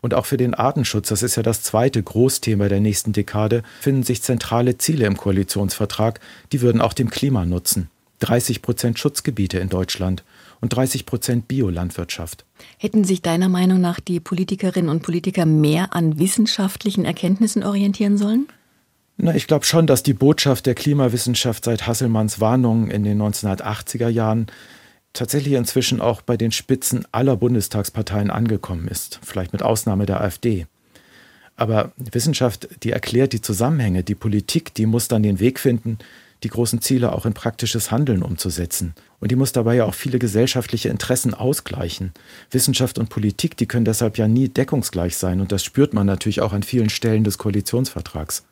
Und 0.00 0.14
auch 0.14 0.24
für 0.24 0.38
den 0.38 0.54
Artenschutz, 0.54 1.08
das 1.08 1.22
ist 1.22 1.36
ja 1.36 1.42
das 1.42 1.62
zweite 1.62 2.02
Großthema 2.02 2.68
der 2.68 2.80
nächsten 2.80 3.12
Dekade, 3.12 3.62
finden 3.80 4.02
sich 4.02 4.22
zentrale 4.22 4.78
Ziele 4.78 5.04
im 5.04 5.18
Koalitionsvertrag, 5.18 6.20
die 6.52 6.62
würden 6.62 6.80
auch 6.80 6.94
dem 6.94 7.10
Klima 7.10 7.44
nutzen. 7.44 7.90
30 8.24 8.62
Prozent 8.62 8.98
Schutzgebiete 8.98 9.58
in 9.58 9.68
Deutschland 9.68 10.24
und 10.60 10.70
30 10.70 11.04
Prozent 11.04 11.46
Biolandwirtschaft. 11.46 12.46
Hätten 12.78 13.04
sich 13.04 13.20
deiner 13.20 13.50
Meinung 13.50 13.82
nach 13.82 14.00
die 14.00 14.18
Politikerinnen 14.18 14.88
und 14.88 15.02
Politiker 15.02 15.44
mehr 15.44 15.94
an 15.94 16.18
wissenschaftlichen 16.18 17.04
Erkenntnissen 17.04 17.62
orientieren 17.62 18.16
sollen? 18.16 18.46
Na, 19.18 19.34
ich 19.34 19.46
glaube 19.46 19.66
schon, 19.66 19.86
dass 19.86 20.02
die 20.02 20.14
Botschaft 20.14 20.64
der 20.64 20.74
Klimawissenschaft 20.74 21.66
seit 21.66 21.86
Hasselmanns 21.86 22.40
Warnungen 22.40 22.90
in 22.90 23.04
den 23.04 23.20
1980er 23.20 24.08
Jahren 24.08 24.46
tatsächlich 25.12 25.52
inzwischen 25.52 26.00
auch 26.00 26.22
bei 26.22 26.38
den 26.38 26.50
Spitzen 26.50 27.04
aller 27.12 27.36
Bundestagsparteien 27.36 28.30
angekommen 28.30 28.88
ist, 28.88 29.20
vielleicht 29.22 29.52
mit 29.52 29.62
Ausnahme 29.62 30.06
der 30.06 30.22
AfD. 30.22 30.66
Aber 31.56 31.92
Wissenschaft, 31.96 32.68
die 32.82 32.90
erklärt 32.90 33.32
die 33.34 33.42
Zusammenhänge, 33.42 34.02
die 34.02 34.16
Politik, 34.16 34.74
die 34.74 34.86
muss 34.86 35.08
dann 35.08 35.22
den 35.22 35.38
Weg 35.38 35.60
finden, 35.60 35.98
die 36.44 36.50
großen 36.50 36.80
Ziele 36.80 37.12
auch 37.12 37.26
in 37.26 37.34
praktisches 37.34 37.90
Handeln 37.90 38.22
umzusetzen. 38.22 38.94
Und 39.18 39.30
die 39.30 39.36
muss 39.36 39.52
dabei 39.52 39.74
ja 39.76 39.86
auch 39.86 39.94
viele 39.94 40.18
gesellschaftliche 40.18 40.90
Interessen 40.90 41.34
ausgleichen. 41.34 42.12
Wissenschaft 42.50 42.98
und 42.98 43.08
Politik, 43.08 43.56
die 43.56 43.66
können 43.66 43.86
deshalb 43.86 44.18
ja 44.18 44.28
nie 44.28 44.48
deckungsgleich 44.48 45.16
sein. 45.16 45.40
Und 45.40 45.50
das 45.50 45.64
spürt 45.64 45.94
man 45.94 46.06
natürlich 46.06 46.42
auch 46.42 46.52
an 46.52 46.62
vielen 46.62 46.90
Stellen 46.90 47.24
des 47.24 47.38
Koalitionsvertrags. 47.38 48.44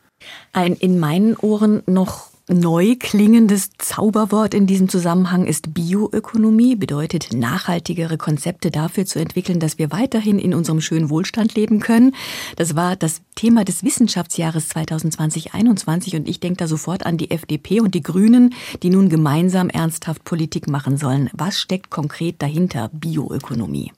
Ein 0.52 0.74
in 0.74 0.98
meinen 0.98 1.36
Ohren 1.36 1.82
noch 1.86 2.31
neu 2.48 2.96
klingendes 2.98 3.70
Zauberwort 3.78 4.54
in 4.54 4.66
diesem 4.66 4.88
Zusammenhang 4.88 5.46
ist 5.46 5.74
Bioökonomie, 5.74 6.76
bedeutet 6.76 7.32
nachhaltigere 7.32 8.18
Konzepte 8.18 8.70
dafür 8.70 9.06
zu 9.06 9.18
entwickeln, 9.18 9.60
dass 9.60 9.78
wir 9.78 9.92
weiterhin 9.92 10.38
in 10.38 10.54
unserem 10.54 10.80
schönen 10.80 11.08
Wohlstand 11.10 11.54
leben 11.54 11.80
können. 11.80 12.14
Das 12.56 12.74
war 12.74 12.96
das 12.96 13.22
Thema 13.34 13.64
des 13.64 13.84
Wissenschaftsjahres 13.84 14.70
2020-21 14.70 16.16
und 16.16 16.28
ich 16.28 16.40
denke 16.40 16.58
da 16.58 16.66
sofort 16.66 17.06
an 17.06 17.16
die 17.16 17.30
FDP 17.30 17.80
und 17.80 17.94
die 17.94 18.02
Grünen, 18.02 18.54
die 18.82 18.90
nun 18.90 19.08
gemeinsam 19.08 19.68
ernsthaft 19.68 20.24
Politik 20.24 20.68
machen 20.68 20.96
sollen. 20.96 21.30
Was 21.32 21.60
steckt 21.60 21.90
konkret 21.90 22.42
dahinter 22.42 22.90
Bioökonomie? 22.92 23.92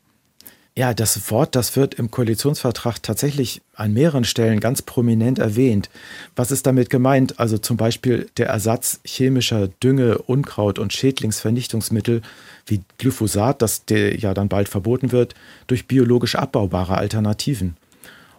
Ja, 0.76 0.92
das 0.92 1.30
Wort, 1.30 1.54
das 1.54 1.76
wird 1.76 1.94
im 1.94 2.10
Koalitionsvertrag 2.10 3.00
tatsächlich 3.00 3.62
an 3.76 3.92
mehreren 3.92 4.24
Stellen 4.24 4.58
ganz 4.58 4.82
prominent 4.82 5.38
erwähnt. 5.38 5.88
Was 6.34 6.50
ist 6.50 6.66
damit 6.66 6.90
gemeint? 6.90 7.38
Also 7.38 7.58
zum 7.58 7.76
Beispiel 7.76 8.28
der 8.38 8.48
Ersatz 8.48 8.98
chemischer 9.04 9.68
Dünge, 9.68 10.18
Unkraut 10.18 10.80
und 10.80 10.92
Schädlingsvernichtungsmittel 10.92 12.22
wie 12.66 12.80
Glyphosat, 12.98 13.62
das 13.62 13.84
ja 13.88 14.34
dann 14.34 14.48
bald 14.48 14.68
verboten 14.68 15.12
wird, 15.12 15.36
durch 15.68 15.86
biologisch 15.86 16.34
abbaubare 16.34 16.98
Alternativen. 16.98 17.76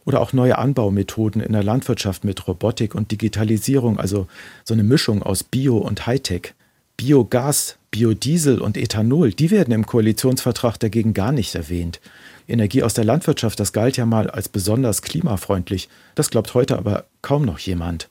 Oder 0.03 0.19
auch 0.19 0.33
neue 0.33 0.57
Anbaumethoden 0.57 1.41
in 1.41 1.53
der 1.53 1.63
Landwirtschaft 1.63 2.25
mit 2.25 2.45
Robotik 2.49 2.95
und 2.95 3.11
Digitalisierung, 3.11 3.97
also 3.97 4.27
so 4.65 4.73
eine 4.73 4.83
Mischung 4.83 5.23
aus 5.23 5.45
Bio 5.45 5.77
und 5.77 6.05
Hightech. 6.05 6.53
Biogas, 6.97 7.77
Biodiesel 7.91 8.59
und 8.59 8.77
Ethanol, 8.77 9.31
die 9.31 9.51
werden 9.51 9.73
im 9.73 9.85
Koalitionsvertrag 9.85 10.77
dagegen 10.77 11.13
gar 11.13 11.31
nicht 11.31 11.55
erwähnt. 11.55 11.99
Energie 12.47 12.83
aus 12.83 12.93
der 12.93 13.05
Landwirtschaft, 13.05 13.59
das 13.59 13.73
galt 13.73 13.97
ja 13.97 14.05
mal 14.05 14.29
als 14.29 14.49
besonders 14.49 15.01
klimafreundlich. 15.01 15.89
Das 16.15 16.29
glaubt 16.29 16.53
heute 16.53 16.77
aber 16.77 17.05
kaum 17.21 17.43
noch 17.43 17.59
jemand. 17.59 18.09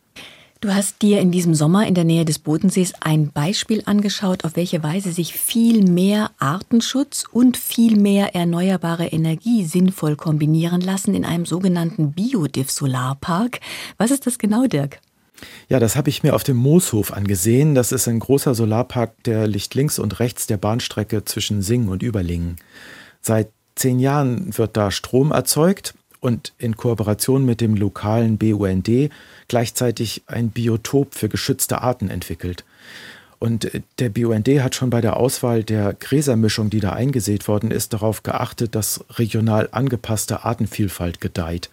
Du 0.65 0.75
hast 0.75 1.03
dir 1.03 1.21
in 1.21 1.31
diesem 1.31 1.55
Sommer 1.55 1.87
in 1.87 1.95
der 1.95 2.05
Nähe 2.05 2.25
des 2.25 2.39
Bodensees 2.39 2.95
ein 3.01 3.31
Beispiel 3.31 3.83
angeschaut, 3.85 4.45
auf 4.45 4.57
welche 4.57 4.83
Weise 4.83 5.13
sich 5.13 5.35
viel 5.35 5.83
mehr 5.83 6.31
Artenschutz 6.39 7.25
und 7.31 7.59
viel 7.59 8.01
mehr 8.01 8.35
erneuerbare 8.35 9.09
Energie 9.09 9.67
sinnvoll 9.67 10.17
kombinieren 10.17 10.81
lassen 10.81 11.15
in 11.15 11.27
einem 11.27 11.45
sogenannten 11.45 12.13
Biodiff-Solarpark. 12.13 13.61
Was 13.99 14.11
ist 14.11 14.27
das 14.27 14.39
genau, 14.39 14.67
Dirk? 14.67 15.01
Ja, 15.69 15.81
das 15.81 15.97
habe 15.97 16.09
ich 16.09 16.23
mir 16.23 16.35
auf 16.35 16.45
dem 16.45 16.57
Mooshof 16.57 17.13
angesehen. 17.13 17.75
Das 17.75 17.93
ist 17.93 18.09
ein 18.09 18.21
großer 18.21 18.55
Solarpark, 18.55 19.23
der 19.25 19.47
liegt 19.47 19.75
links 19.75 19.99
und 19.99 20.19
rechts 20.19 20.47
der 20.47 20.57
Bahnstrecke 20.57 21.27
zwischen 21.27 21.61
Singen 21.61 21.91
und 21.91 22.03
Überlingen. 22.03 22.57
Seit 23.21 23.51
zehn 23.77 23.99
Jahren 23.99 24.57
wird 24.57 24.77
da 24.77 24.91
Strom 24.91 25.33
erzeugt 25.33 25.95
und 26.21 26.53
in 26.59 26.77
Kooperation 26.77 27.45
mit 27.45 27.61
dem 27.61 27.75
lokalen 27.75 28.39
BUND 28.39 29.11
gleichzeitig 29.49 30.23
ein 30.27 30.51
Biotop 30.51 31.15
für 31.15 31.29
geschützte 31.29 31.83
Arten 31.83 32.09
entwickelt. 32.09 32.65
Und 33.39 33.71
der 33.99 34.09
BUND 34.09 34.49
hat 34.49 34.75
schon 34.75 34.89
bei 34.89 35.03
der 35.03 35.19
Auswahl 35.19 35.65
der 35.65 35.93
Gräsermischung, 35.93 36.71
die 36.71 36.81
da 36.81 36.95
eingesät 36.95 37.47
worden 37.47 37.71
ist, 37.71 37.93
darauf 37.93 38.23
geachtet, 38.23 38.75
dass 38.75 39.05
regional 39.19 39.69
angepasste 39.71 40.45
Artenvielfalt 40.45 41.21
gedeiht. 41.21 41.69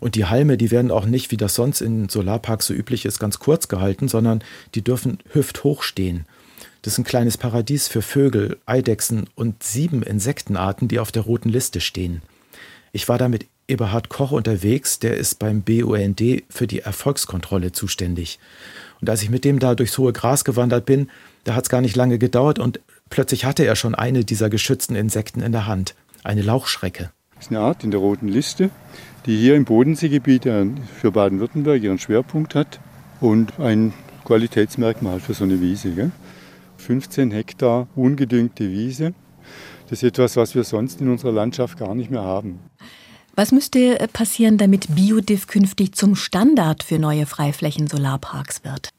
Und 0.00 0.14
die 0.14 0.26
Halme, 0.26 0.58
die 0.58 0.70
werden 0.70 0.90
auch 0.90 1.06
nicht, 1.06 1.30
wie 1.30 1.38
das 1.38 1.54
sonst 1.54 1.80
in 1.80 2.10
Solarparks 2.10 2.66
so 2.66 2.74
üblich 2.74 3.06
ist, 3.06 3.18
ganz 3.18 3.38
kurz 3.38 3.68
gehalten, 3.68 4.08
sondern 4.08 4.42
die 4.74 4.82
dürfen 4.82 5.18
hüfthoch 5.32 5.82
stehen. 5.82 6.26
Das 6.82 6.94
ist 6.94 6.98
ein 6.98 7.04
kleines 7.04 7.36
Paradies 7.36 7.88
für 7.88 8.00
Vögel, 8.00 8.58
Eidechsen 8.64 9.28
und 9.34 9.62
sieben 9.62 10.02
Insektenarten, 10.02 10.88
die 10.88 10.98
auf 10.98 11.12
der 11.12 11.22
roten 11.22 11.50
Liste 11.50 11.80
stehen. 11.80 12.22
Ich 12.92 13.08
war 13.08 13.18
da 13.18 13.28
mit 13.28 13.46
Eberhard 13.68 14.08
Koch 14.08 14.32
unterwegs, 14.32 14.98
der 14.98 15.16
ist 15.18 15.38
beim 15.38 15.62
BUND 15.62 16.20
für 16.48 16.66
die 16.66 16.80
Erfolgskontrolle 16.80 17.72
zuständig. 17.72 18.38
Und 19.00 19.10
als 19.10 19.22
ich 19.22 19.28
mit 19.30 19.44
dem 19.44 19.58
da 19.58 19.74
durchs 19.74 19.98
hohe 19.98 20.12
Gras 20.12 20.44
gewandert 20.44 20.86
bin, 20.86 21.10
da 21.44 21.54
hat 21.54 21.64
es 21.64 21.70
gar 21.70 21.82
nicht 21.82 21.96
lange 21.96 22.18
gedauert 22.18 22.58
und 22.58 22.80
plötzlich 23.10 23.44
hatte 23.44 23.64
er 23.64 23.76
schon 23.76 23.94
eine 23.94 24.24
dieser 24.24 24.48
geschützten 24.48 24.96
Insekten 24.96 25.40
in 25.40 25.52
der 25.52 25.66
Hand, 25.66 25.94
eine 26.24 26.42
Lauchschrecke. 26.42 27.10
Das 27.36 27.46
ist 27.46 27.50
eine 27.50 27.60
Art 27.60 27.84
in 27.84 27.90
der 27.90 28.00
roten 28.00 28.28
Liste, 28.28 28.70
die 29.26 29.36
hier 29.38 29.54
im 29.54 29.66
Bodenseegebiet 29.66 30.44
für 30.44 31.12
Baden-Württemberg 31.12 31.82
ihren 31.82 31.98
Schwerpunkt 31.98 32.54
hat 32.54 32.80
und 33.20 33.60
ein 33.60 33.92
Qualitätsmerkmal 34.24 35.20
für 35.20 35.34
so 35.34 35.44
eine 35.44 35.60
Wiese. 35.60 35.90
Gell? 35.90 36.10
15 36.80 37.30
Hektar 37.30 37.88
ungedüngte 37.94 38.70
Wiese. 38.70 39.14
Das 39.88 40.02
ist 40.02 40.08
etwas, 40.08 40.36
was 40.36 40.54
wir 40.54 40.64
sonst 40.64 41.00
in 41.00 41.08
unserer 41.08 41.32
Landschaft 41.32 41.78
gar 41.78 41.94
nicht 41.94 42.10
mehr 42.10 42.22
haben. 42.22 42.58
Was 43.36 43.52
müsste 43.52 43.96
passieren, 44.12 44.58
damit 44.58 44.94
Biodiff 44.94 45.46
künftig 45.46 45.94
zum 45.94 46.14
Standard 46.14 46.82
für 46.82 46.98
neue 46.98 47.26
Freiflächen-Solarparks 47.26 48.64
wird? 48.64 48.90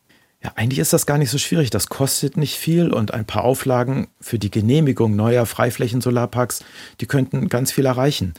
Ja, 0.44 0.54
eigentlich 0.56 0.80
ist 0.80 0.94
das 0.94 1.06
gar 1.06 1.20
nicht 1.20 1.30
so 1.30 1.38
schwierig. 1.38 1.70
Das 1.70 1.88
kostet 1.88 2.36
nicht 2.36 2.56
viel 2.56 2.92
und 2.92 3.14
ein 3.14 3.26
paar 3.26 3.44
Auflagen 3.44 4.08
für 4.20 4.40
die 4.40 4.50
Genehmigung 4.50 5.16
neuer 5.16 5.46
Freiflächen-Solarparks, 5.46 6.64
die 7.00 7.06
könnten 7.06 7.48
ganz 7.50 7.72
viel 7.72 7.86
erreichen. 7.86 8.34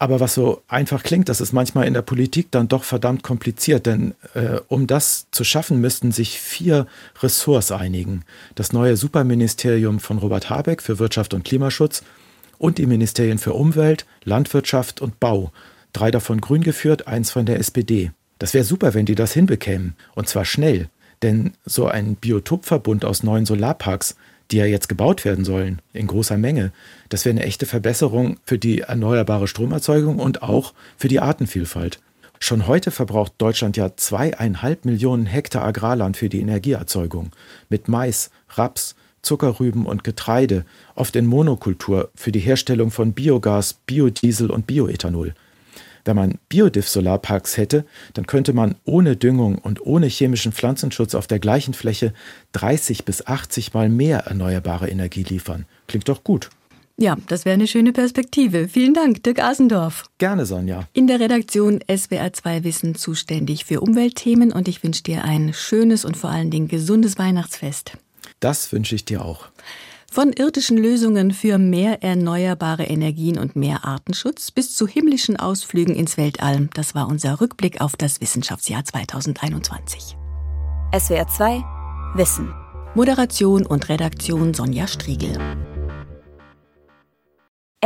Aber 0.00 0.20
was 0.20 0.34
so 0.34 0.62
einfach 0.68 1.02
klingt, 1.02 1.28
das 1.28 1.40
ist 1.40 1.52
manchmal 1.52 1.86
in 1.86 1.94
der 1.94 2.02
Politik 2.02 2.52
dann 2.52 2.68
doch 2.68 2.84
verdammt 2.84 3.24
kompliziert, 3.24 3.86
denn 3.86 4.14
äh, 4.34 4.60
um 4.68 4.86
das 4.86 5.26
zu 5.32 5.42
schaffen, 5.42 5.80
müssten 5.80 6.12
sich 6.12 6.38
vier 6.38 6.86
Ressorts 7.20 7.72
einigen. 7.72 8.24
Das 8.54 8.72
neue 8.72 8.96
Superministerium 8.96 9.98
von 9.98 10.18
Robert 10.18 10.50
Habeck 10.50 10.82
für 10.82 11.00
Wirtschaft 11.00 11.34
und 11.34 11.44
Klimaschutz 11.44 12.04
und 12.58 12.78
die 12.78 12.86
Ministerien 12.86 13.38
für 13.38 13.54
Umwelt, 13.54 14.06
Landwirtschaft 14.22 15.00
und 15.00 15.18
Bau. 15.18 15.52
Drei 15.92 16.12
davon 16.12 16.40
grün 16.40 16.62
geführt, 16.62 17.08
eins 17.08 17.32
von 17.32 17.46
der 17.46 17.58
SPD. 17.58 18.12
Das 18.38 18.54
wäre 18.54 18.64
super, 18.64 18.94
wenn 18.94 19.06
die 19.06 19.16
das 19.16 19.32
hinbekämen. 19.32 19.94
Und 20.14 20.28
zwar 20.28 20.44
schnell. 20.44 20.88
Denn 21.22 21.54
so 21.64 21.88
ein 21.88 22.14
Biotopverbund 22.14 23.04
aus 23.04 23.24
neuen 23.24 23.46
Solarparks, 23.46 24.16
die 24.50 24.56
ja 24.56 24.64
jetzt 24.64 24.88
gebaut 24.88 25.24
werden 25.24 25.44
sollen, 25.44 25.80
in 25.92 26.06
großer 26.06 26.38
Menge. 26.38 26.72
Das 27.08 27.24
wäre 27.24 27.36
eine 27.36 27.44
echte 27.44 27.66
Verbesserung 27.66 28.38
für 28.44 28.58
die 28.58 28.80
erneuerbare 28.80 29.46
Stromerzeugung 29.48 30.18
und 30.18 30.42
auch 30.42 30.74
für 30.96 31.08
die 31.08 31.20
Artenvielfalt. 31.20 32.00
Schon 32.40 32.66
heute 32.66 32.90
verbraucht 32.90 33.32
Deutschland 33.38 33.76
ja 33.76 33.96
zweieinhalb 33.96 34.84
Millionen 34.84 35.26
Hektar 35.26 35.64
Agrarland 35.64 36.16
für 36.16 36.28
die 36.28 36.40
Energieerzeugung. 36.40 37.32
Mit 37.68 37.88
Mais, 37.88 38.30
Raps, 38.50 38.94
Zuckerrüben 39.22 39.86
und 39.86 40.04
Getreide, 40.04 40.64
oft 40.94 41.16
in 41.16 41.26
Monokultur, 41.26 42.10
für 42.14 42.30
die 42.30 42.38
Herstellung 42.38 42.90
von 42.90 43.12
Biogas, 43.12 43.74
Biodiesel 43.86 44.50
und 44.50 44.66
Bioethanol. 44.66 45.34
Wenn 46.08 46.16
man 46.16 46.38
Biodiff-Solarparks 46.48 47.58
hätte, 47.58 47.84
dann 48.14 48.26
könnte 48.26 48.54
man 48.54 48.76
ohne 48.86 49.14
Düngung 49.14 49.58
und 49.58 49.84
ohne 49.84 50.06
chemischen 50.06 50.52
Pflanzenschutz 50.52 51.14
auf 51.14 51.26
der 51.26 51.38
gleichen 51.38 51.74
Fläche 51.74 52.14
30 52.52 53.04
bis 53.04 53.26
80 53.26 53.74
Mal 53.74 53.90
mehr 53.90 54.20
erneuerbare 54.20 54.88
Energie 54.88 55.22
liefern. 55.22 55.66
Klingt 55.86 56.08
doch 56.08 56.24
gut. 56.24 56.48
Ja, 56.96 57.18
das 57.26 57.44
wäre 57.44 57.52
eine 57.52 57.66
schöne 57.66 57.92
Perspektive. 57.92 58.68
Vielen 58.68 58.94
Dank, 58.94 59.22
Dirk 59.22 59.38
Asendorf. 59.38 60.06
Gerne, 60.16 60.46
Sonja. 60.46 60.88
In 60.94 61.08
der 61.08 61.20
Redaktion 61.20 61.80
SWR2 61.80 62.64
Wissen 62.64 62.94
zuständig 62.94 63.66
für 63.66 63.82
Umweltthemen 63.82 64.50
und 64.50 64.66
ich 64.66 64.82
wünsche 64.82 65.02
dir 65.02 65.24
ein 65.24 65.52
schönes 65.52 66.06
und 66.06 66.16
vor 66.16 66.30
allen 66.30 66.50
Dingen 66.50 66.68
gesundes 66.68 67.18
Weihnachtsfest. 67.18 67.98
Das 68.40 68.72
wünsche 68.72 68.94
ich 68.94 69.04
dir 69.04 69.22
auch. 69.22 69.50
Von 70.10 70.32
irdischen 70.32 70.78
Lösungen 70.78 71.32
für 71.32 71.58
mehr 71.58 72.02
erneuerbare 72.02 72.84
Energien 72.84 73.38
und 73.38 73.56
mehr 73.56 73.84
Artenschutz 73.84 74.50
bis 74.50 74.74
zu 74.74 74.88
himmlischen 74.88 75.36
Ausflügen 75.36 75.94
ins 75.94 76.16
Weltall. 76.16 76.68
Das 76.74 76.94
war 76.94 77.08
unser 77.08 77.40
Rückblick 77.40 77.80
auf 77.80 77.94
das 77.94 78.20
Wissenschaftsjahr 78.20 78.84
2021. 78.84 80.16
SWR 80.98 81.28
2 81.28 81.62
Wissen. 82.14 82.52
Moderation 82.94 83.66
und 83.66 83.88
Redaktion 83.90 84.54
Sonja 84.54 84.86
Striegel. 84.86 85.38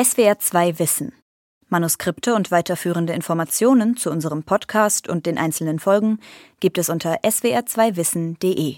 SWR 0.01 0.39
2 0.39 0.79
Wissen. 0.79 1.13
Manuskripte 1.69 2.35
und 2.35 2.51
weiterführende 2.51 3.15
Informationen 3.15 3.97
zu 3.97 4.11
unserem 4.11 4.45
Podcast 4.45 5.09
und 5.09 5.27
den 5.27 5.39
einzelnen 5.39 5.81
Folgen 5.81 6.21
gibt 6.61 6.79
es 6.79 6.89
unter 6.89 7.17
swr2wissen.de. 7.25 8.77